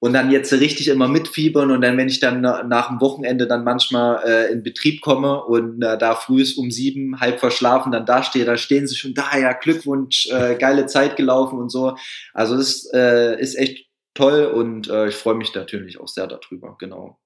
[0.00, 3.64] und dann jetzt richtig immer mitfiebern und dann, wenn ich dann nach dem Wochenende dann
[3.64, 8.06] manchmal äh, in Betrieb komme und äh, da früh ist um sieben, halb verschlafen, dann
[8.06, 11.96] da stehe, da stehen sie schon da, ja, Glückwunsch, äh, geile Zeit gelaufen und so.
[12.32, 16.76] Also das äh, ist echt toll und äh, ich freue mich natürlich auch sehr darüber,
[16.78, 17.18] genau.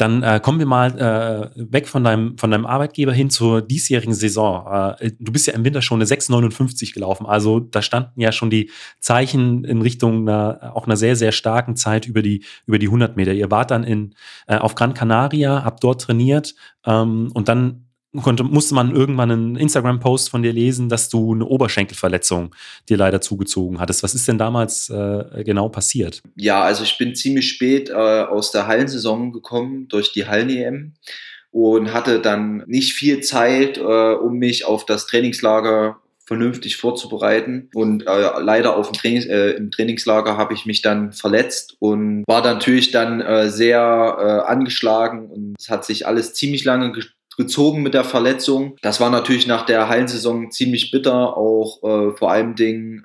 [0.00, 4.14] Dann äh, kommen wir mal äh, weg von deinem, von deinem Arbeitgeber hin zur diesjährigen
[4.14, 4.96] Saison.
[4.98, 7.26] Äh, du bist ja im Winter schon eine 6,59 gelaufen.
[7.26, 11.76] Also da standen ja schon die Zeichen in Richtung einer, auch einer sehr, sehr starken
[11.76, 13.34] Zeit über die, über die 100 Meter.
[13.34, 14.14] Ihr wart dann in,
[14.46, 16.54] äh, auf Gran Canaria, habt dort trainiert
[16.86, 17.89] ähm, und dann
[18.22, 22.54] konnte, musste man irgendwann einen Instagram-Post von dir lesen, dass du eine Oberschenkelverletzung
[22.88, 24.02] dir leider zugezogen hattest.
[24.02, 26.22] Was ist denn damals äh, genau passiert?
[26.34, 30.94] Ja, also ich bin ziemlich spät äh, aus der Hallensaison gekommen durch die Hallen-EM
[31.52, 35.98] und hatte dann nicht viel Zeit, äh, um mich auf das Trainingslager
[36.30, 37.70] vernünftig vorzubereiten.
[37.74, 42.22] Und äh, leider auf dem Trainings, äh, im Trainingslager habe ich mich dann verletzt und
[42.28, 46.92] war natürlich dann äh, sehr äh, angeschlagen und es hat sich alles ziemlich lange
[47.40, 48.76] gezogen mit der Verletzung.
[48.82, 52.54] Das war natürlich nach der Hallensaison ziemlich bitter, auch äh, vor allem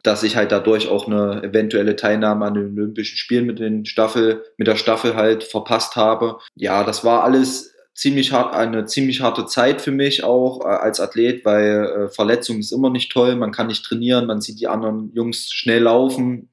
[0.03, 4.43] dass ich halt dadurch auch eine eventuelle Teilnahme an den Olympischen Spielen mit den Staffel,
[4.57, 6.39] mit der Staffel halt verpasst habe.
[6.55, 10.99] Ja, das war alles ziemlich hart, eine ziemlich harte Zeit für mich auch äh, als
[10.99, 14.67] Athlet, weil äh, Verletzung ist immer nicht toll, man kann nicht trainieren, man sieht die
[14.67, 16.49] anderen Jungs schnell laufen,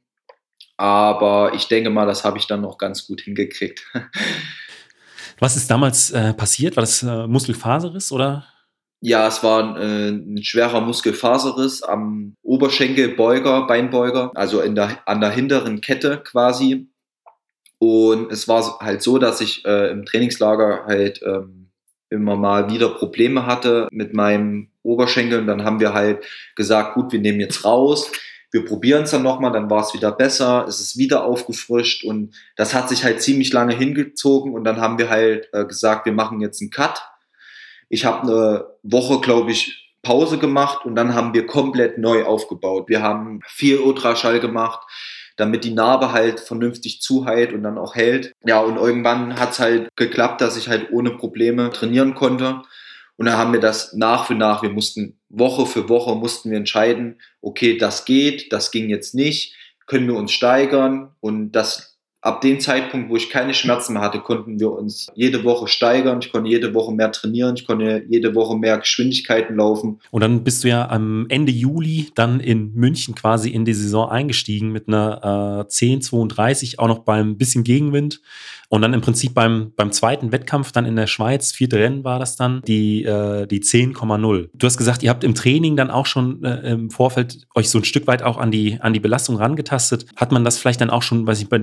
[0.76, 3.84] aber ich denke mal, das habe ich dann noch ganz gut hingekriegt.
[5.42, 6.76] Was ist damals äh, passiert?
[6.76, 8.46] War das äh, Muskelfaserriss oder?
[9.00, 15.30] Ja, es war äh, ein schwerer Muskelfaserriss am Oberschenkelbeuger, Beinbeuger, also in der, an der
[15.30, 16.86] hinteren Kette quasi.
[17.80, 21.72] Und es war halt so, dass ich äh, im Trainingslager halt ähm,
[22.08, 25.40] immer mal wieder Probleme hatte mit meinem Oberschenkel.
[25.40, 26.24] Und dann haben wir halt
[26.54, 28.12] gesagt, gut, wir nehmen jetzt raus
[28.52, 32.34] wir probieren es dann nochmal, dann war es wieder besser, es ist wieder aufgefrischt und
[32.54, 36.12] das hat sich halt ziemlich lange hingezogen und dann haben wir halt äh, gesagt, wir
[36.12, 37.02] machen jetzt einen Cut.
[37.88, 42.88] Ich habe eine Woche, glaube ich, Pause gemacht und dann haben wir komplett neu aufgebaut.
[42.88, 44.80] Wir haben viel Ultraschall gemacht,
[45.36, 48.32] damit die Narbe halt vernünftig zuheilt und dann auch hält.
[48.44, 52.62] Ja, und irgendwann hat es halt geklappt, dass ich halt ohne Probleme trainieren konnte.
[53.22, 56.58] Und dann haben wir das nach für nach, wir mussten Woche für Woche mussten wir
[56.58, 59.54] entscheiden, okay, das geht, das ging jetzt nicht,
[59.86, 61.14] können wir uns steigern?
[61.20, 61.91] Und das
[62.22, 66.20] ab dem Zeitpunkt, wo ich keine Schmerzen mehr hatte, konnten wir uns jede Woche steigern.
[66.22, 67.56] Ich konnte jede Woche mehr trainieren.
[67.56, 70.00] Ich konnte jede Woche mehr Geschwindigkeiten laufen.
[70.12, 74.08] Und dann bist du ja am Ende Juli dann in München quasi in die Saison
[74.08, 78.20] eingestiegen mit einer äh, 10,32, auch noch beim bisschen Gegenwind.
[78.68, 82.20] Und dann im Prinzip beim, beim zweiten Wettkampf dann in der Schweiz, vierte Rennen war
[82.20, 84.48] das dann, die, äh, die 10,0.
[84.54, 87.78] Du hast gesagt, ihr habt im Training dann auch schon äh, im Vorfeld euch so
[87.78, 90.06] ein Stück weit auch an die, an die Belastung rangetastet.
[90.16, 91.60] Hat man das vielleicht dann auch schon, weiß ich, bei,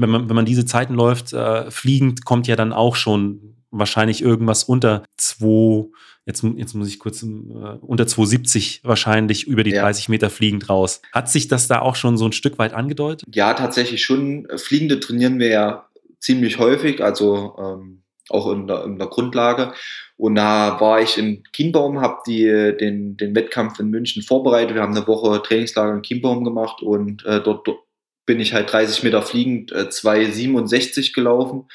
[0.00, 4.22] wenn man, wenn man diese Zeiten läuft, äh, fliegend kommt ja dann auch schon wahrscheinlich
[4.22, 5.88] irgendwas unter 2,
[6.24, 9.82] jetzt, jetzt muss ich kurz, äh, unter 270 wahrscheinlich über die ja.
[9.82, 11.02] 30 Meter fliegend raus.
[11.12, 13.26] Hat sich das da auch schon so ein Stück weit angedeutet?
[13.34, 14.46] Ja, tatsächlich schon.
[14.56, 15.86] Fliegende trainieren wir ja
[16.20, 19.72] ziemlich häufig, also ähm, auch in der, in der Grundlage.
[20.16, 24.74] Und da war ich in Kienbaum, habe den, den Wettkampf in München vorbereitet.
[24.74, 27.85] Wir haben eine Woche Trainingslager in Kienbaum gemacht und äh, dort, dort
[28.26, 31.68] bin ich halt 30 Meter fliegend äh, 2,67 gelaufen.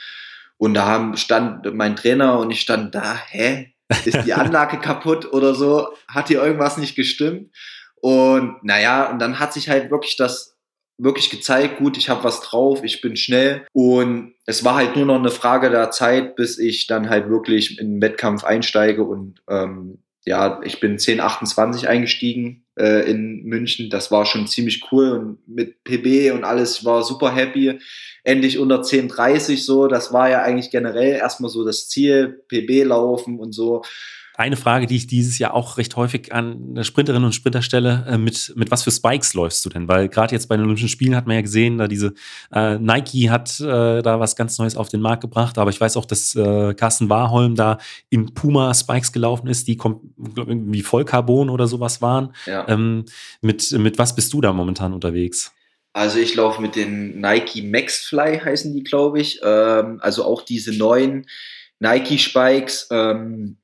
[0.57, 3.73] Und da haben, stand mein Trainer und ich stand da, hä?
[4.05, 5.87] Ist die Anlage kaputt oder so?
[6.07, 7.51] Hat hier irgendwas nicht gestimmt?
[7.95, 10.57] Und naja, und dann hat sich halt wirklich das
[10.97, 13.65] wirklich gezeigt, gut, ich habe was drauf, ich bin schnell.
[13.73, 17.79] Und es war halt nur noch eine Frage der Zeit, bis ich dann halt wirklich
[17.79, 23.89] in den Wettkampf einsteige und ähm, ja, ich bin 1028 eingestiegen äh, in München.
[23.89, 27.79] Das war schon ziemlich cool und mit PB und alles war super happy.
[28.23, 33.39] Endlich unter 1030 so, das war ja eigentlich generell erstmal so das Ziel, PB laufen
[33.39, 33.83] und so.
[34.35, 38.17] Eine Frage, die ich dieses Jahr auch recht häufig an Sprinterinnen und Sprinter stelle, äh,
[38.17, 39.87] mit, mit was für Spikes läufst du denn?
[39.87, 42.13] Weil gerade jetzt bei den Olympischen Spielen hat man ja gesehen, da diese
[42.51, 45.97] äh, Nike hat äh, da was ganz Neues auf den Markt gebracht, aber ich weiß
[45.97, 47.77] auch, dass äh, Carsten Warholm da
[48.09, 49.77] in Puma Spikes gelaufen ist, die
[50.35, 52.33] irgendwie Vollcarbon oder sowas waren.
[52.45, 52.67] Ja.
[52.67, 53.05] Ähm,
[53.41, 55.51] mit, mit was bist du da momentan unterwegs?
[55.93, 59.41] Also ich laufe mit den Nike Maxfly heißen die, glaube ich.
[59.43, 61.27] Ähm, also auch diese neuen
[61.79, 62.87] Nike Spikes.
[62.91, 63.57] Ähm,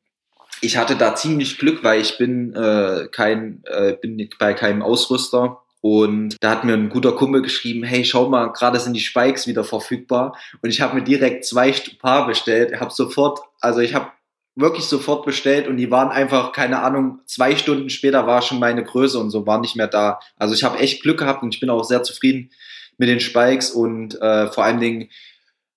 [0.62, 5.62] ich hatte da ziemlich Glück, weil ich bin äh, kein äh, bin bei keinem Ausrüster.
[5.82, 9.48] Und da hat mir ein guter Kumpel geschrieben, hey, schau mal, gerade sind die Spikes
[9.48, 10.36] wieder verfügbar.
[10.62, 14.08] Und ich habe mir direkt zwei Paar bestellt, habe sofort, also ich habe
[14.56, 18.84] wirklich sofort bestellt und die waren einfach, keine Ahnung, zwei Stunden später war schon meine
[18.84, 20.20] Größe und so, war nicht mehr da.
[20.36, 22.50] Also ich habe echt Glück gehabt und ich bin auch sehr zufrieden
[22.98, 25.10] mit den Spikes und äh, vor allen Dingen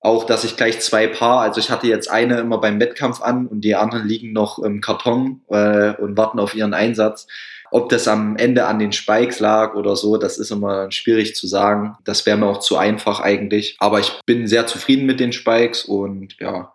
[0.01, 3.47] auch, dass ich gleich zwei Paar, also ich hatte jetzt eine immer beim Wettkampf an
[3.47, 7.27] und die anderen liegen noch im Karton äh, und warten auf ihren Einsatz.
[7.71, 11.47] Ob das am Ende an den Spikes lag oder so, das ist immer schwierig zu
[11.47, 11.97] sagen.
[12.05, 13.77] Das wäre mir auch zu einfach eigentlich.
[13.79, 16.73] Aber ich bin sehr zufrieden mit den Spikes und ja,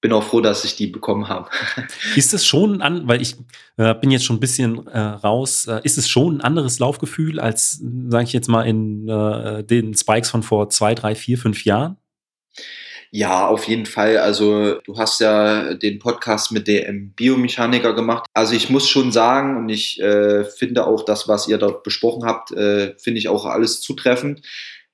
[0.00, 1.50] bin auch froh, dass ich die bekommen habe.
[2.14, 3.34] Ist es schon an, weil ich
[3.78, 7.40] äh, bin jetzt schon ein bisschen äh, raus, äh, ist es schon ein anderes Laufgefühl
[7.40, 11.64] als, sage ich jetzt mal, in äh, den Spikes von vor zwei, drei, vier, fünf
[11.64, 11.96] Jahren?
[13.10, 14.18] Ja, auf jeden Fall.
[14.18, 18.26] Also du hast ja den Podcast mit dem Biomechaniker gemacht.
[18.34, 22.24] Also ich muss schon sagen, und ich äh, finde auch das, was ihr dort besprochen
[22.26, 24.42] habt, äh, finde ich auch alles zutreffend.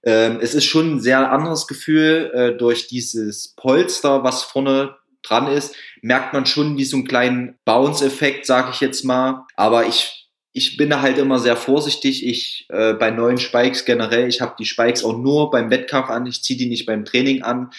[0.04, 2.30] Ähm, es ist schon ein sehr anderes Gefühl.
[2.34, 7.58] Äh, durch dieses Polster, was vorne dran ist, merkt man schon wie so einen kleinen
[7.64, 9.44] Bounce-Effekt, sage ich jetzt mal.
[9.56, 10.23] Aber ich
[10.56, 12.24] ich bin da halt immer sehr vorsichtig.
[12.24, 16.26] Ich äh, bei neuen Spikes generell, ich habe die Spikes auch nur beim Wettkampf an,
[16.26, 17.70] ich ziehe die nicht beim Training an,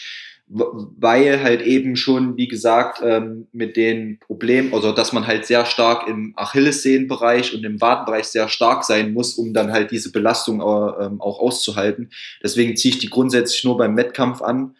[0.48, 5.66] weil halt eben schon, wie gesagt, ähm, mit den Problemen, also dass man halt sehr
[5.66, 10.60] stark im Achillessehnenbereich und im Wadenbereich sehr stark sein muss, um dann halt diese Belastung
[10.60, 12.12] äh, ähm, auch auszuhalten.
[12.44, 14.76] Deswegen ziehe ich die grundsätzlich nur beim Wettkampf an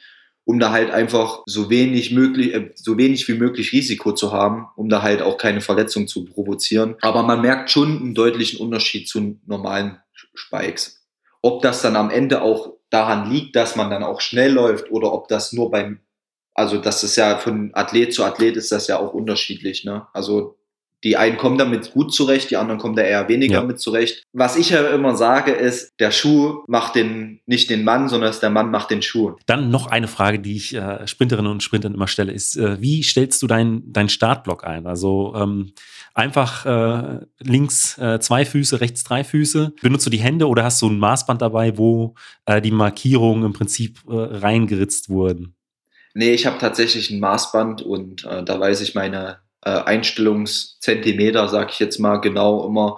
[0.46, 4.68] um da halt einfach so wenig möglich, äh, so wenig wie möglich Risiko zu haben,
[4.76, 6.96] um da halt auch keine Verletzung zu provozieren.
[7.02, 11.04] Aber man merkt schon einen deutlichen Unterschied zu normalen Spikes.
[11.42, 15.12] Ob das dann am Ende auch daran liegt, dass man dann auch schnell läuft oder
[15.12, 16.00] ob das nur beim,
[16.54, 20.08] also das ist ja von Athlet zu Athlet ist das ja auch unterschiedlich, ne?
[20.14, 20.58] Also
[21.06, 23.64] die einen kommen damit gut zurecht, die anderen kommen da eher weniger ja.
[23.64, 24.24] mit zurecht.
[24.34, 28.50] Was ich ja immer sage, ist, der Schuh macht den, nicht den Mann, sondern der
[28.50, 29.36] Mann macht den Schuh.
[29.46, 33.04] Dann noch eine Frage, die ich äh, Sprinterinnen und Sprintern immer stelle, ist, äh, wie
[33.04, 34.88] stellst du deinen dein Startblock ein?
[34.88, 35.74] Also ähm,
[36.16, 39.74] einfach äh, links äh, zwei Füße, rechts drei Füße.
[39.84, 42.16] Benutzt du die Hände oder hast du ein Maßband dabei, wo
[42.48, 45.56] äh, die Markierungen im Prinzip äh, reingeritzt wurden?
[46.16, 51.72] Nee, ich habe tatsächlich ein Maßband und äh, da weiß ich meine äh, Einstellungszentimeter, sag
[51.72, 52.98] ich jetzt mal genau immer.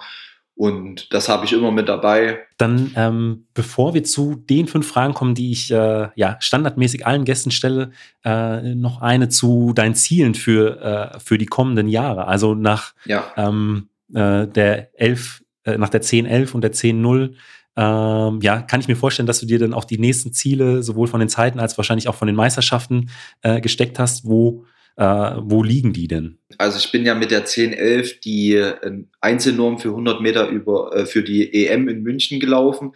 [0.54, 2.40] Und das habe ich immer mit dabei.
[2.58, 7.26] Dann, ähm, bevor wir zu den fünf Fragen kommen, die ich äh, ja standardmäßig allen
[7.26, 7.92] Gästen stelle,
[8.26, 12.28] äh, noch eine zu deinen Zielen für, äh, für die kommenden Jahre.
[12.28, 13.24] Also nach ja.
[13.38, 17.36] ähm, äh, der 11, äh, nach der 10-11 und der 10-0
[17.78, 21.08] ähm, ja, kann ich mir vorstellen, dass du dir dann auch die nächsten Ziele sowohl
[21.08, 23.12] von den Zeiten als wahrscheinlich auch von den Meisterschaften
[23.44, 24.66] äh, gesteckt hast, wo
[24.98, 26.40] äh, wo liegen die denn?
[26.58, 31.06] Also ich bin ja mit der 1011 die äh, Einzelnorm für 100 Meter über, äh,
[31.06, 32.94] für die EM in München gelaufen.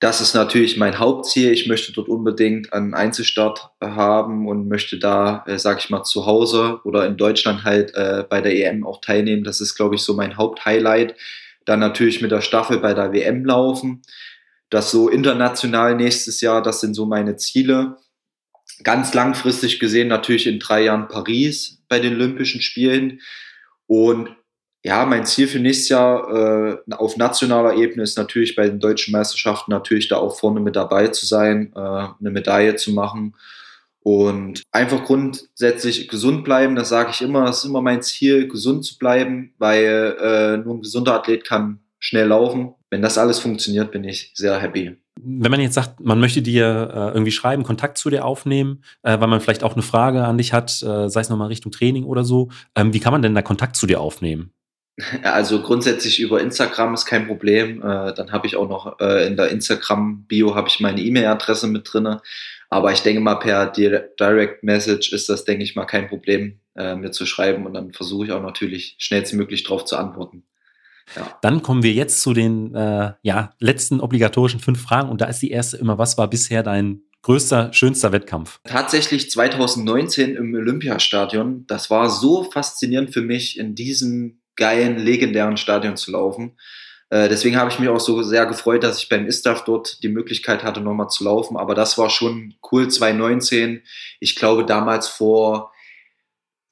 [0.00, 1.50] Das ist natürlich mein Hauptziel.
[1.50, 6.26] Ich möchte dort unbedingt einen Einzelstart haben und möchte da, äh, sag ich mal, zu
[6.26, 9.44] Hause oder in Deutschland halt äh, bei der EM auch teilnehmen.
[9.44, 11.14] Das ist, glaube ich, so mein Haupthighlight.
[11.64, 14.02] Dann natürlich mit der Staffel bei der WM laufen.
[14.68, 17.96] Das so international nächstes Jahr, das sind so meine Ziele
[18.84, 23.20] ganz langfristig gesehen natürlich in drei Jahren Paris bei den Olympischen Spielen.
[23.86, 24.30] Und
[24.82, 29.12] ja, mein Ziel für nächstes Jahr äh, auf nationaler Ebene ist natürlich bei den deutschen
[29.12, 33.34] Meisterschaften natürlich da auch vorne mit dabei zu sein, äh, eine Medaille zu machen
[34.02, 36.76] und einfach grundsätzlich gesund bleiben.
[36.76, 40.76] Das sage ich immer, das ist immer mein Ziel, gesund zu bleiben, weil äh, nur
[40.76, 42.74] ein gesunder Athlet kann schnell laufen.
[42.88, 46.64] Wenn das alles funktioniert, bin ich sehr happy wenn man jetzt sagt, man möchte dir
[46.92, 50.38] äh, irgendwie schreiben, Kontakt zu dir aufnehmen, äh, weil man vielleicht auch eine Frage an
[50.38, 53.34] dich hat, äh, sei es nochmal Richtung Training oder so, ähm, wie kann man denn
[53.34, 54.52] da Kontakt zu dir aufnehmen?
[55.22, 57.80] Also grundsätzlich über Instagram ist kein Problem.
[57.80, 61.90] Äh, dann habe ich auch noch äh, in der Instagram-Bio habe ich meine E-Mail-Adresse mit
[61.90, 62.18] drin.
[62.68, 66.94] Aber ich denke mal, per Direct Message ist das, denke ich mal, kein Problem, äh,
[66.94, 67.66] mir zu schreiben.
[67.66, 70.44] Und dann versuche ich auch natürlich schnellstmöglich darauf zu antworten.
[71.16, 71.38] Ja.
[71.42, 75.08] Dann kommen wir jetzt zu den äh, ja, letzten obligatorischen fünf Fragen.
[75.08, 78.60] Und da ist die erste immer, was war bisher dein größter, schönster Wettkampf?
[78.64, 81.66] Tatsächlich 2019 im Olympiastadion.
[81.66, 86.56] Das war so faszinierend für mich, in diesem geilen, legendären Stadion zu laufen.
[87.10, 90.08] Äh, deswegen habe ich mich auch so sehr gefreut, dass ich beim ISTAF dort die
[90.08, 91.56] Möglichkeit hatte, nochmal zu laufen.
[91.56, 93.82] Aber das war schon cool, 2019.
[94.20, 95.72] Ich glaube, damals vor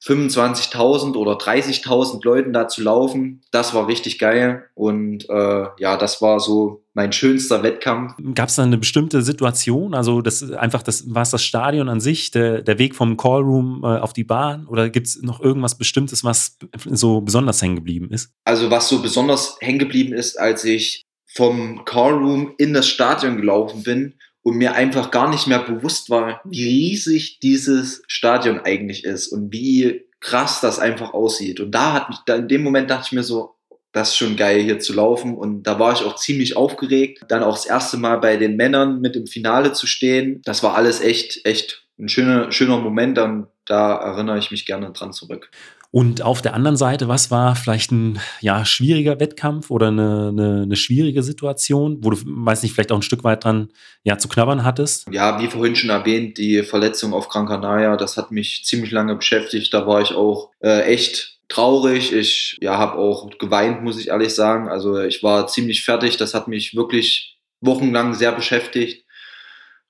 [0.03, 4.63] 25.000 oder 30.000 Leuten da zu laufen, das war richtig geil.
[4.73, 8.13] Und äh, ja, das war so mein schönster Wettkampf.
[8.33, 9.93] Gab es da eine bestimmte Situation?
[9.93, 13.81] Also das einfach das war es das Stadion an sich, der, der Weg vom Callroom
[13.83, 14.67] äh, auf die Bahn?
[14.67, 18.31] Oder gibt es noch irgendwas Bestimmtes, was so besonders hängen geblieben ist?
[18.45, 23.83] Also was so besonders hängen geblieben ist, als ich vom Callroom in das Stadion gelaufen
[23.83, 29.27] bin und mir einfach gar nicht mehr bewusst war, wie riesig dieses Stadion eigentlich ist
[29.27, 31.59] und wie krass das einfach aussieht.
[31.59, 33.55] Und da hat mich, da in dem Moment dachte ich mir so,
[33.91, 37.23] das ist schon geil hier zu laufen und da war ich auch ziemlich aufgeregt.
[37.27, 40.41] Dann auch das erste Mal bei den Männern mit im Finale zu stehen.
[40.45, 44.91] Das war alles echt, echt ein schöner, schöner Moment und da erinnere ich mich gerne
[44.91, 45.49] dran zurück.
[45.91, 50.61] Und auf der anderen Seite, was war vielleicht ein ja, schwieriger Wettkampf oder eine, eine,
[50.63, 53.69] eine, schwierige Situation, wo du, weiß nicht, vielleicht auch ein Stück weit dran
[54.03, 55.07] ja, zu knabbern hattest?
[55.11, 59.15] Ja, wie vorhin schon erwähnt, die Verletzung auf Gran Canaria, das hat mich ziemlich lange
[59.15, 59.73] beschäftigt.
[59.73, 62.13] Da war ich auch äh, echt traurig.
[62.13, 64.69] Ich ja, habe auch geweint, muss ich ehrlich sagen.
[64.69, 66.17] Also ich war ziemlich fertig.
[66.17, 69.05] Das hat mich wirklich wochenlang sehr beschäftigt.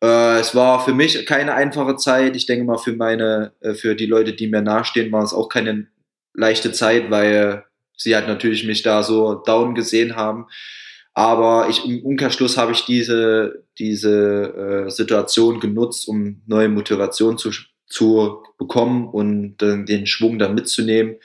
[0.01, 2.35] Äh, es war für mich keine einfache Zeit.
[2.35, 5.49] Ich denke mal, für meine, äh, für die Leute, die mir nahestehen, war es auch
[5.49, 5.87] keine
[6.33, 7.65] leichte Zeit, weil
[7.97, 10.47] sie halt natürlich mich da so down gesehen haben.
[11.13, 17.51] Aber ich, im Umkehrschluss habe ich diese, diese äh, Situation genutzt, um neue Motivation zu,
[17.87, 21.17] zu bekommen und äh, den Schwung dann mitzunehmen.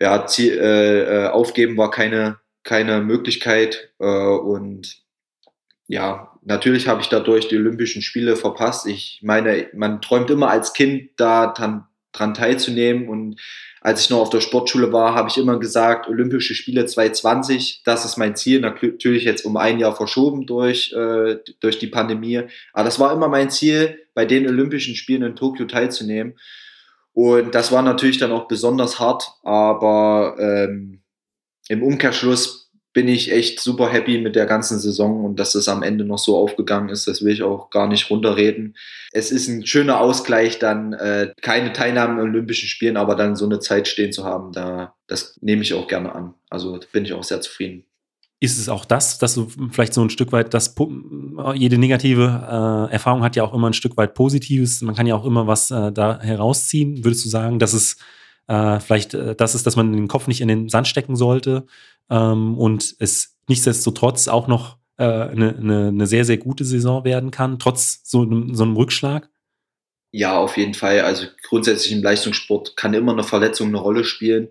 [0.00, 5.02] Ja, Ziel, äh, äh aufgeben war keine, keine Möglichkeit äh, und
[5.88, 8.86] ja, natürlich habe ich dadurch die Olympischen Spiele verpasst.
[8.86, 13.40] Ich meine, man träumt immer als Kind da dran, dran teilzunehmen und
[13.80, 18.04] als ich noch auf der Sportschule war, habe ich immer gesagt, Olympische Spiele 2020, das
[18.04, 18.60] ist mein Ziel.
[18.60, 22.42] Natürlich jetzt um ein Jahr verschoben durch, äh, durch die Pandemie.
[22.72, 26.36] Aber das war immer mein Ziel, bei den Olympischen Spielen in Tokio teilzunehmen.
[27.12, 31.02] Und das war natürlich dann auch besonders hart, aber ähm,
[31.68, 35.82] im Umkehrschluss bin ich echt super happy mit der ganzen Saison und dass das am
[35.82, 38.76] Ende noch so aufgegangen ist, das will ich auch gar nicht runterreden.
[39.12, 43.44] Es ist ein schöner Ausgleich, dann äh, keine Teilnahme an Olympischen Spielen, aber dann so
[43.44, 46.34] eine Zeit stehen zu haben, da das nehme ich auch gerne an.
[46.50, 47.84] Also bin ich auch sehr zufrieden.
[48.40, 50.74] Ist es auch das, dass du vielleicht so ein Stück weit das
[51.54, 54.80] jede negative äh, Erfahrung hat ja auch immer ein Stück weit Positives.
[54.82, 57.04] Man kann ja auch immer was äh, da herausziehen.
[57.04, 57.96] Würdest du sagen, dass es
[58.48, 61.66] äh, vielleicht äh, das ist, dass man den Kopf nicht in den Sand stecken sollte
[62.10, 67.30] ähm, und es nichtsdestotrotz auch noch äh, eine, eine, eine sehr, sehr gute Saison werden
[67.30, 69.30] kann, trotz so einem, so Rückschlag?
[70.10, 71.00] Ja, auf jeden Fall.
[71.00, 74.48] Also grundsätzlich im Leistungssport kann immer eine Verletzung eine Rolle spielen.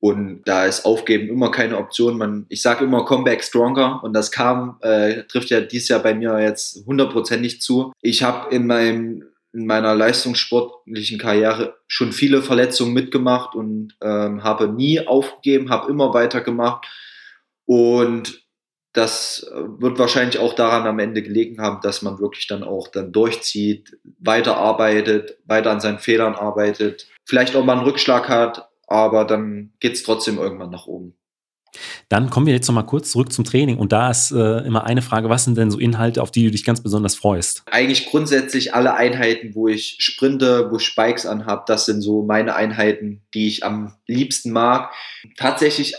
[0.00, 2.18] Und da ist Aufgeben immer keine Option.
[2.18, 6.14] Man, ich sage immer Comeback Stronger und das kam, äh, trifft ja dieses Jahr bei
[6.14, 7.92] mir jetzt hundertprozentig zu.
[8.02, 9.24] Ich habe in meinem
[9.54, 16.12] in meiner leistungssportlichen Karriere schon viele Verletzungen mitgemacht und ähm, habe nie aufgegeben, habe immer
[16.12, 16.86] weitergemacht.
[17.64, 18.44] Und
[18.92, 23.12] das wird wahrscheinlich auch daran am Ende gelegen haben, dass man wirklich dann auch dann
[23.12, 29.72] durchzieht, weiterarbeitet, weiter an seinen Fehlern arbeitet, vielleicht auch mal einen Rückschlag hat, aber dann
[29.80, 31.16] geht es trotzdem irgendwann nach oben.
[32.08, 33.78] Dann kommen wir jetzt noch mal kurz zurück zum Training.
[33.78, 36.50] Und da ist äh, immer eine Frage: Was sind denn so Inhalte, auf die du
[36.50, 37.62] dich ganz besonders freust?
[37.70, 42.54] Eigentlich grundsätzlich alle Einheiten, wo ich sprinte, wo ich Spikes anhabe, das sind so meine
[42.56, 44.92] Einheiten, die ich am liebsten mag.
[45.36, 45.94] Tatsächlich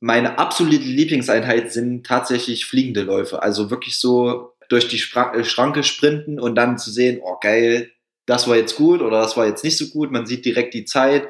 [0.00, 3.42] meine absolute Lieblingseinheit sind tatsächlich fliegende Läufe.
[3.42, 7.90] Also wirklich so durch die äh, Schranke sprinten und dann zu sehen, oh geil,
[8.26, 10.10] das war jetzt gut oder das war jetzt nicht so gut.
[10.10, 11.28] Man sieht direkt die Zeit.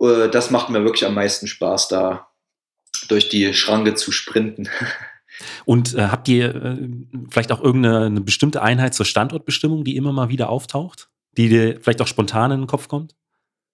[0.00, 2.28] Äh, das macht mir wirklich am meisten Spaß da
[3.08, 4.68] durch die Schranke zu sprinten.
[5.64, 6.88] Und äh, habt ihr äh,
[7.28, 12.00] vielleicht auch irgendeine bestimmte Einheit zur Standortbestimmung, die immer mal wieder auftaucht, die dir vielleicht
[12.00, 13.16] auch spontan in den Kopf kommt?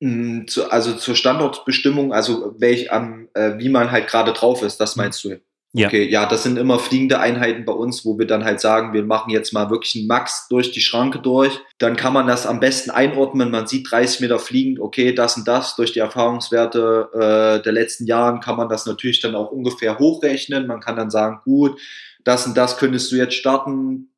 [0.01, 4.97] Mm, also zur Standortbestimmung, also welch an, äh, wie man halt gerade drauf ist, das
[4.97, 5.39] meinst du?
[5.73, 5.87] Ja.
[5.87, 9.05] Okay, ja, das sind immer fliegende Einheiten bei uns, wo wir dann halt sagen, wir
[9.05, 11.61] machen jetzt mal wirklich einen Max durch die Schranke durch.
[11.79, 13.53] Dann kann man das am besten einordnen.
[13.53, 15.77] Man sieht 30 Meter fliegend, okay, das und das.
[15.77, 20.67] Durch die Erfahrungswerte äh, der letzten Jahren kann man das natürlich dann auch ungefähr hochrechnen.
[20.67, 21.79] Man kann dann sagen, gut,
[22.25, 24.09] das und das könntest du jetzt starten.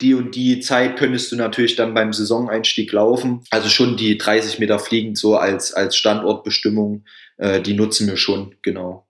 [0.00, 3.44] Die und die Zeit könntest du natürlich dann beim Saisoneinstieg laufen.
[3.50, 7.04] Also schon die 30 Meter fliegend so als, als Standortbestimmung,
[7.38, 9.05] äh, die nutzen wir schon, genau.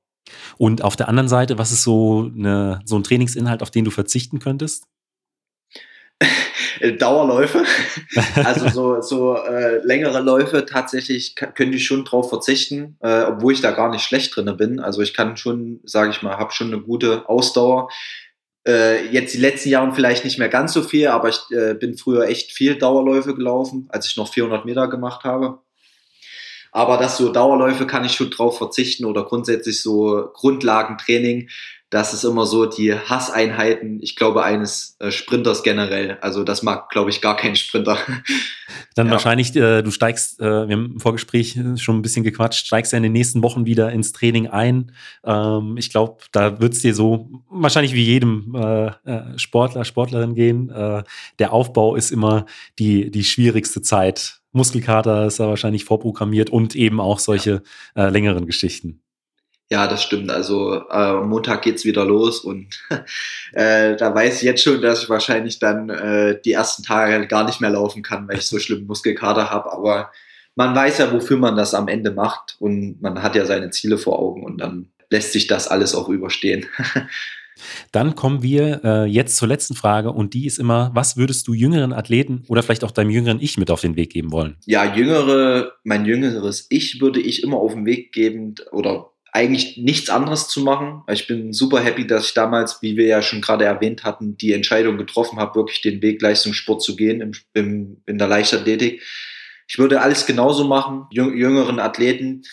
[0.59, 3.91] Und auf der anderen Seite, was ist so, eine, so ein Trainingsinhalt, auf den du
[3.91, 4.87] verzichten könntest?
[6.99, 7.65] Dauerläufe,
[8.37, 13.61] also so, so äh, längere Läufe tatsächlich könnte ich schon drauf verzichten, äh, obwohl ich
[13.61, 14.81] da gar nicht schlecht drin bin.
[14.81, 17.91] Also ich kann schon, sage ich mal, habe schon eine gute Ausdauer.
[18.67, 21.97] Äh, jetzt die letzten Jahre vielleicht nicht mehr ganz so viel, aber ich äh, bin
[21.97, 25.61] früher echt viel Dauerläufe gelaufen, als ich noch 400 Meter gemacht habe.
[26.77, 31.49] Aber das so Dauerläufe kann ich schon drauf verzichten oder grundsätzlich so Grundlagentraining.
[31.91, 36.19] Das ist immer so die Hasseinheiten, ich glaube, eines äh, Sprinters generell.
[36.21, 37.99] Also das mag, glaube ich, gar kein Sprinter.
[38.97, 39.13] Dann ja.
[39.13, 42.93] wahrscheinlich, äh, du steigst, äh, wir haben im Vorgespräch äh, schon ein bisschen gequatscht, steigst
[42.93, 44.93] ja in den nächsten Wochen wieder ins Training ein.
[45.25, 50.69] Ähm, ich glaube, da wird es dir so wahrscheinlich wie jedem äh, Sportler, Sportlerin gehen.
[51.39, 52.47] der Aufbau ist immer
[52.79, 57.63] die, die schwierigste Zeit Muskelkater ist da wahrscheinlich vorprogrammiert und eben auch solche
[57.95, 59.03] äh, längeren Geschichten.
[59.69, 60.31] Ja, das stimmt.
[60.31, 62.85] Also äh, Montag geht's wieder los und
[63.53, 67.45] äh, da weiß ich jetzt schon, dass ich wahrscheinlich dann äh, die ersten Tage gar
[67.45, 69.73] nicht mehr laufen kann, weil ich so schlimm Muskelkater habe.
[69.73, 70.13] Aber
[70.55, 73.99] man weiß ja, wofür man das am Ende macht und man hat ja seine Ziele
[73.99, 76.67] vor Augen und dann lässt sich das alles auch überstehen.
[77.91, 81.55] Dann kommen wir äh, jetzt zur letzten Frage und die ist immer, was würdest du
[81.55, 84.57] jüngeren Athleten oder vielleicht auch deinem jüngeren Ich mit auf den Weg geben wollen?
[84.67, 90.09] Ja, jüngere, mein jüngeres Ich würde ich immer auf den Weg geben oder eigentlich nichts
[90.09, 91.03] anderes zu machen.
[91.13, 94.55] Ich bin super happy, dass ich damals, wie wir ja schon gerade erwähnt hatten, die
[94.55, 99.03] Entscheidung getroffen habe, wirklich den Weg Leistungssport zu gehen im, im, in der Leichtathletik.
[99.69, 102.45] Ich würde alles genauso machen, jüngeren Athleten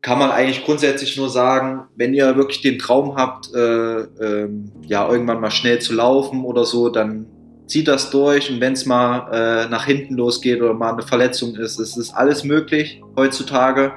[0.00, 4.48] kann man eigentlich grundsätzlich nur sagen, wenn ihr wirklich den Traum habt, äh, äh,
[4.86, 7.26] ja, irgendwann mal schnell zu laufen oder so, dann
[7.66, 11.54] zieht das durch und wenn es mal äh, nach hinten losgeht oder mal eine Verletzung
[11.56, 13.92] ist, es ist alles möglich heutzutage.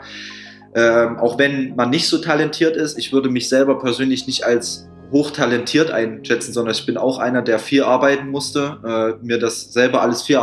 [0.76, 4.88] Ähm, auch wenn man nicht so talentiert ist, ich würde mich selber persönlich nicht als
[5.12, 8.80] hochtalentiert einschätzen, sondern ich bin auch einer, der viel arbeiten musste,
[9.22, 10.40] äh, mir das selber alles viel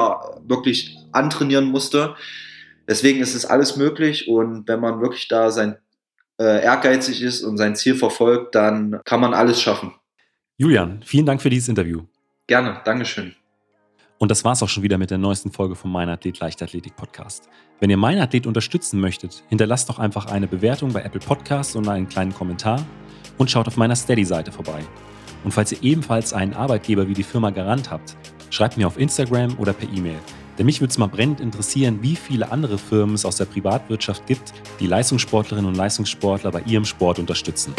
[0.47, 2.15] wirklich antrainieren musste.
[2.89, 5.77] Deswegen ist es alles möglich und wenn man wirklich da sein
[6.41, 9.93] äh, ehrgeizig ist und sein Ziel verfolgt, dann kann man alles schaffen.
[10.57, 12.03] Julian, vielen Dank für dieses Interview.
[12.47, 13.35] Gerne, Dankeschön.
[14.21, 17.49] Und das war's auch schon wieder mit der neuesten Folge vom Mein Athlet Leichtathletik Podcast.
[17.79, 21.89] Wenn ihr Mein Athlet unterstützen möchtet, hinterlasst doch einfach eine Bewertung bei Apple Podcasts und
[21.89, 22.85] einen kleinen Kommentar
[23.39, 24.85] und schaut auf meiner Steady-Seite vorbei.
[25.43, 28.15] Und falls ihr ebenfalls einen Arbeitgeber wie die Firma Garant habt,
[28.51, 30.19] schreibt mir auf Instagram oder per E-Mail.
[30.59, 34.27] Denn mich würde es mal brennend interessieren, wie viele andere Firmen es aus der Privatwirtschaft
[34.27, 37.73] gibt, die Leistungssportlerinnen und Leistungssportler bei ihrem Sport unterstützen.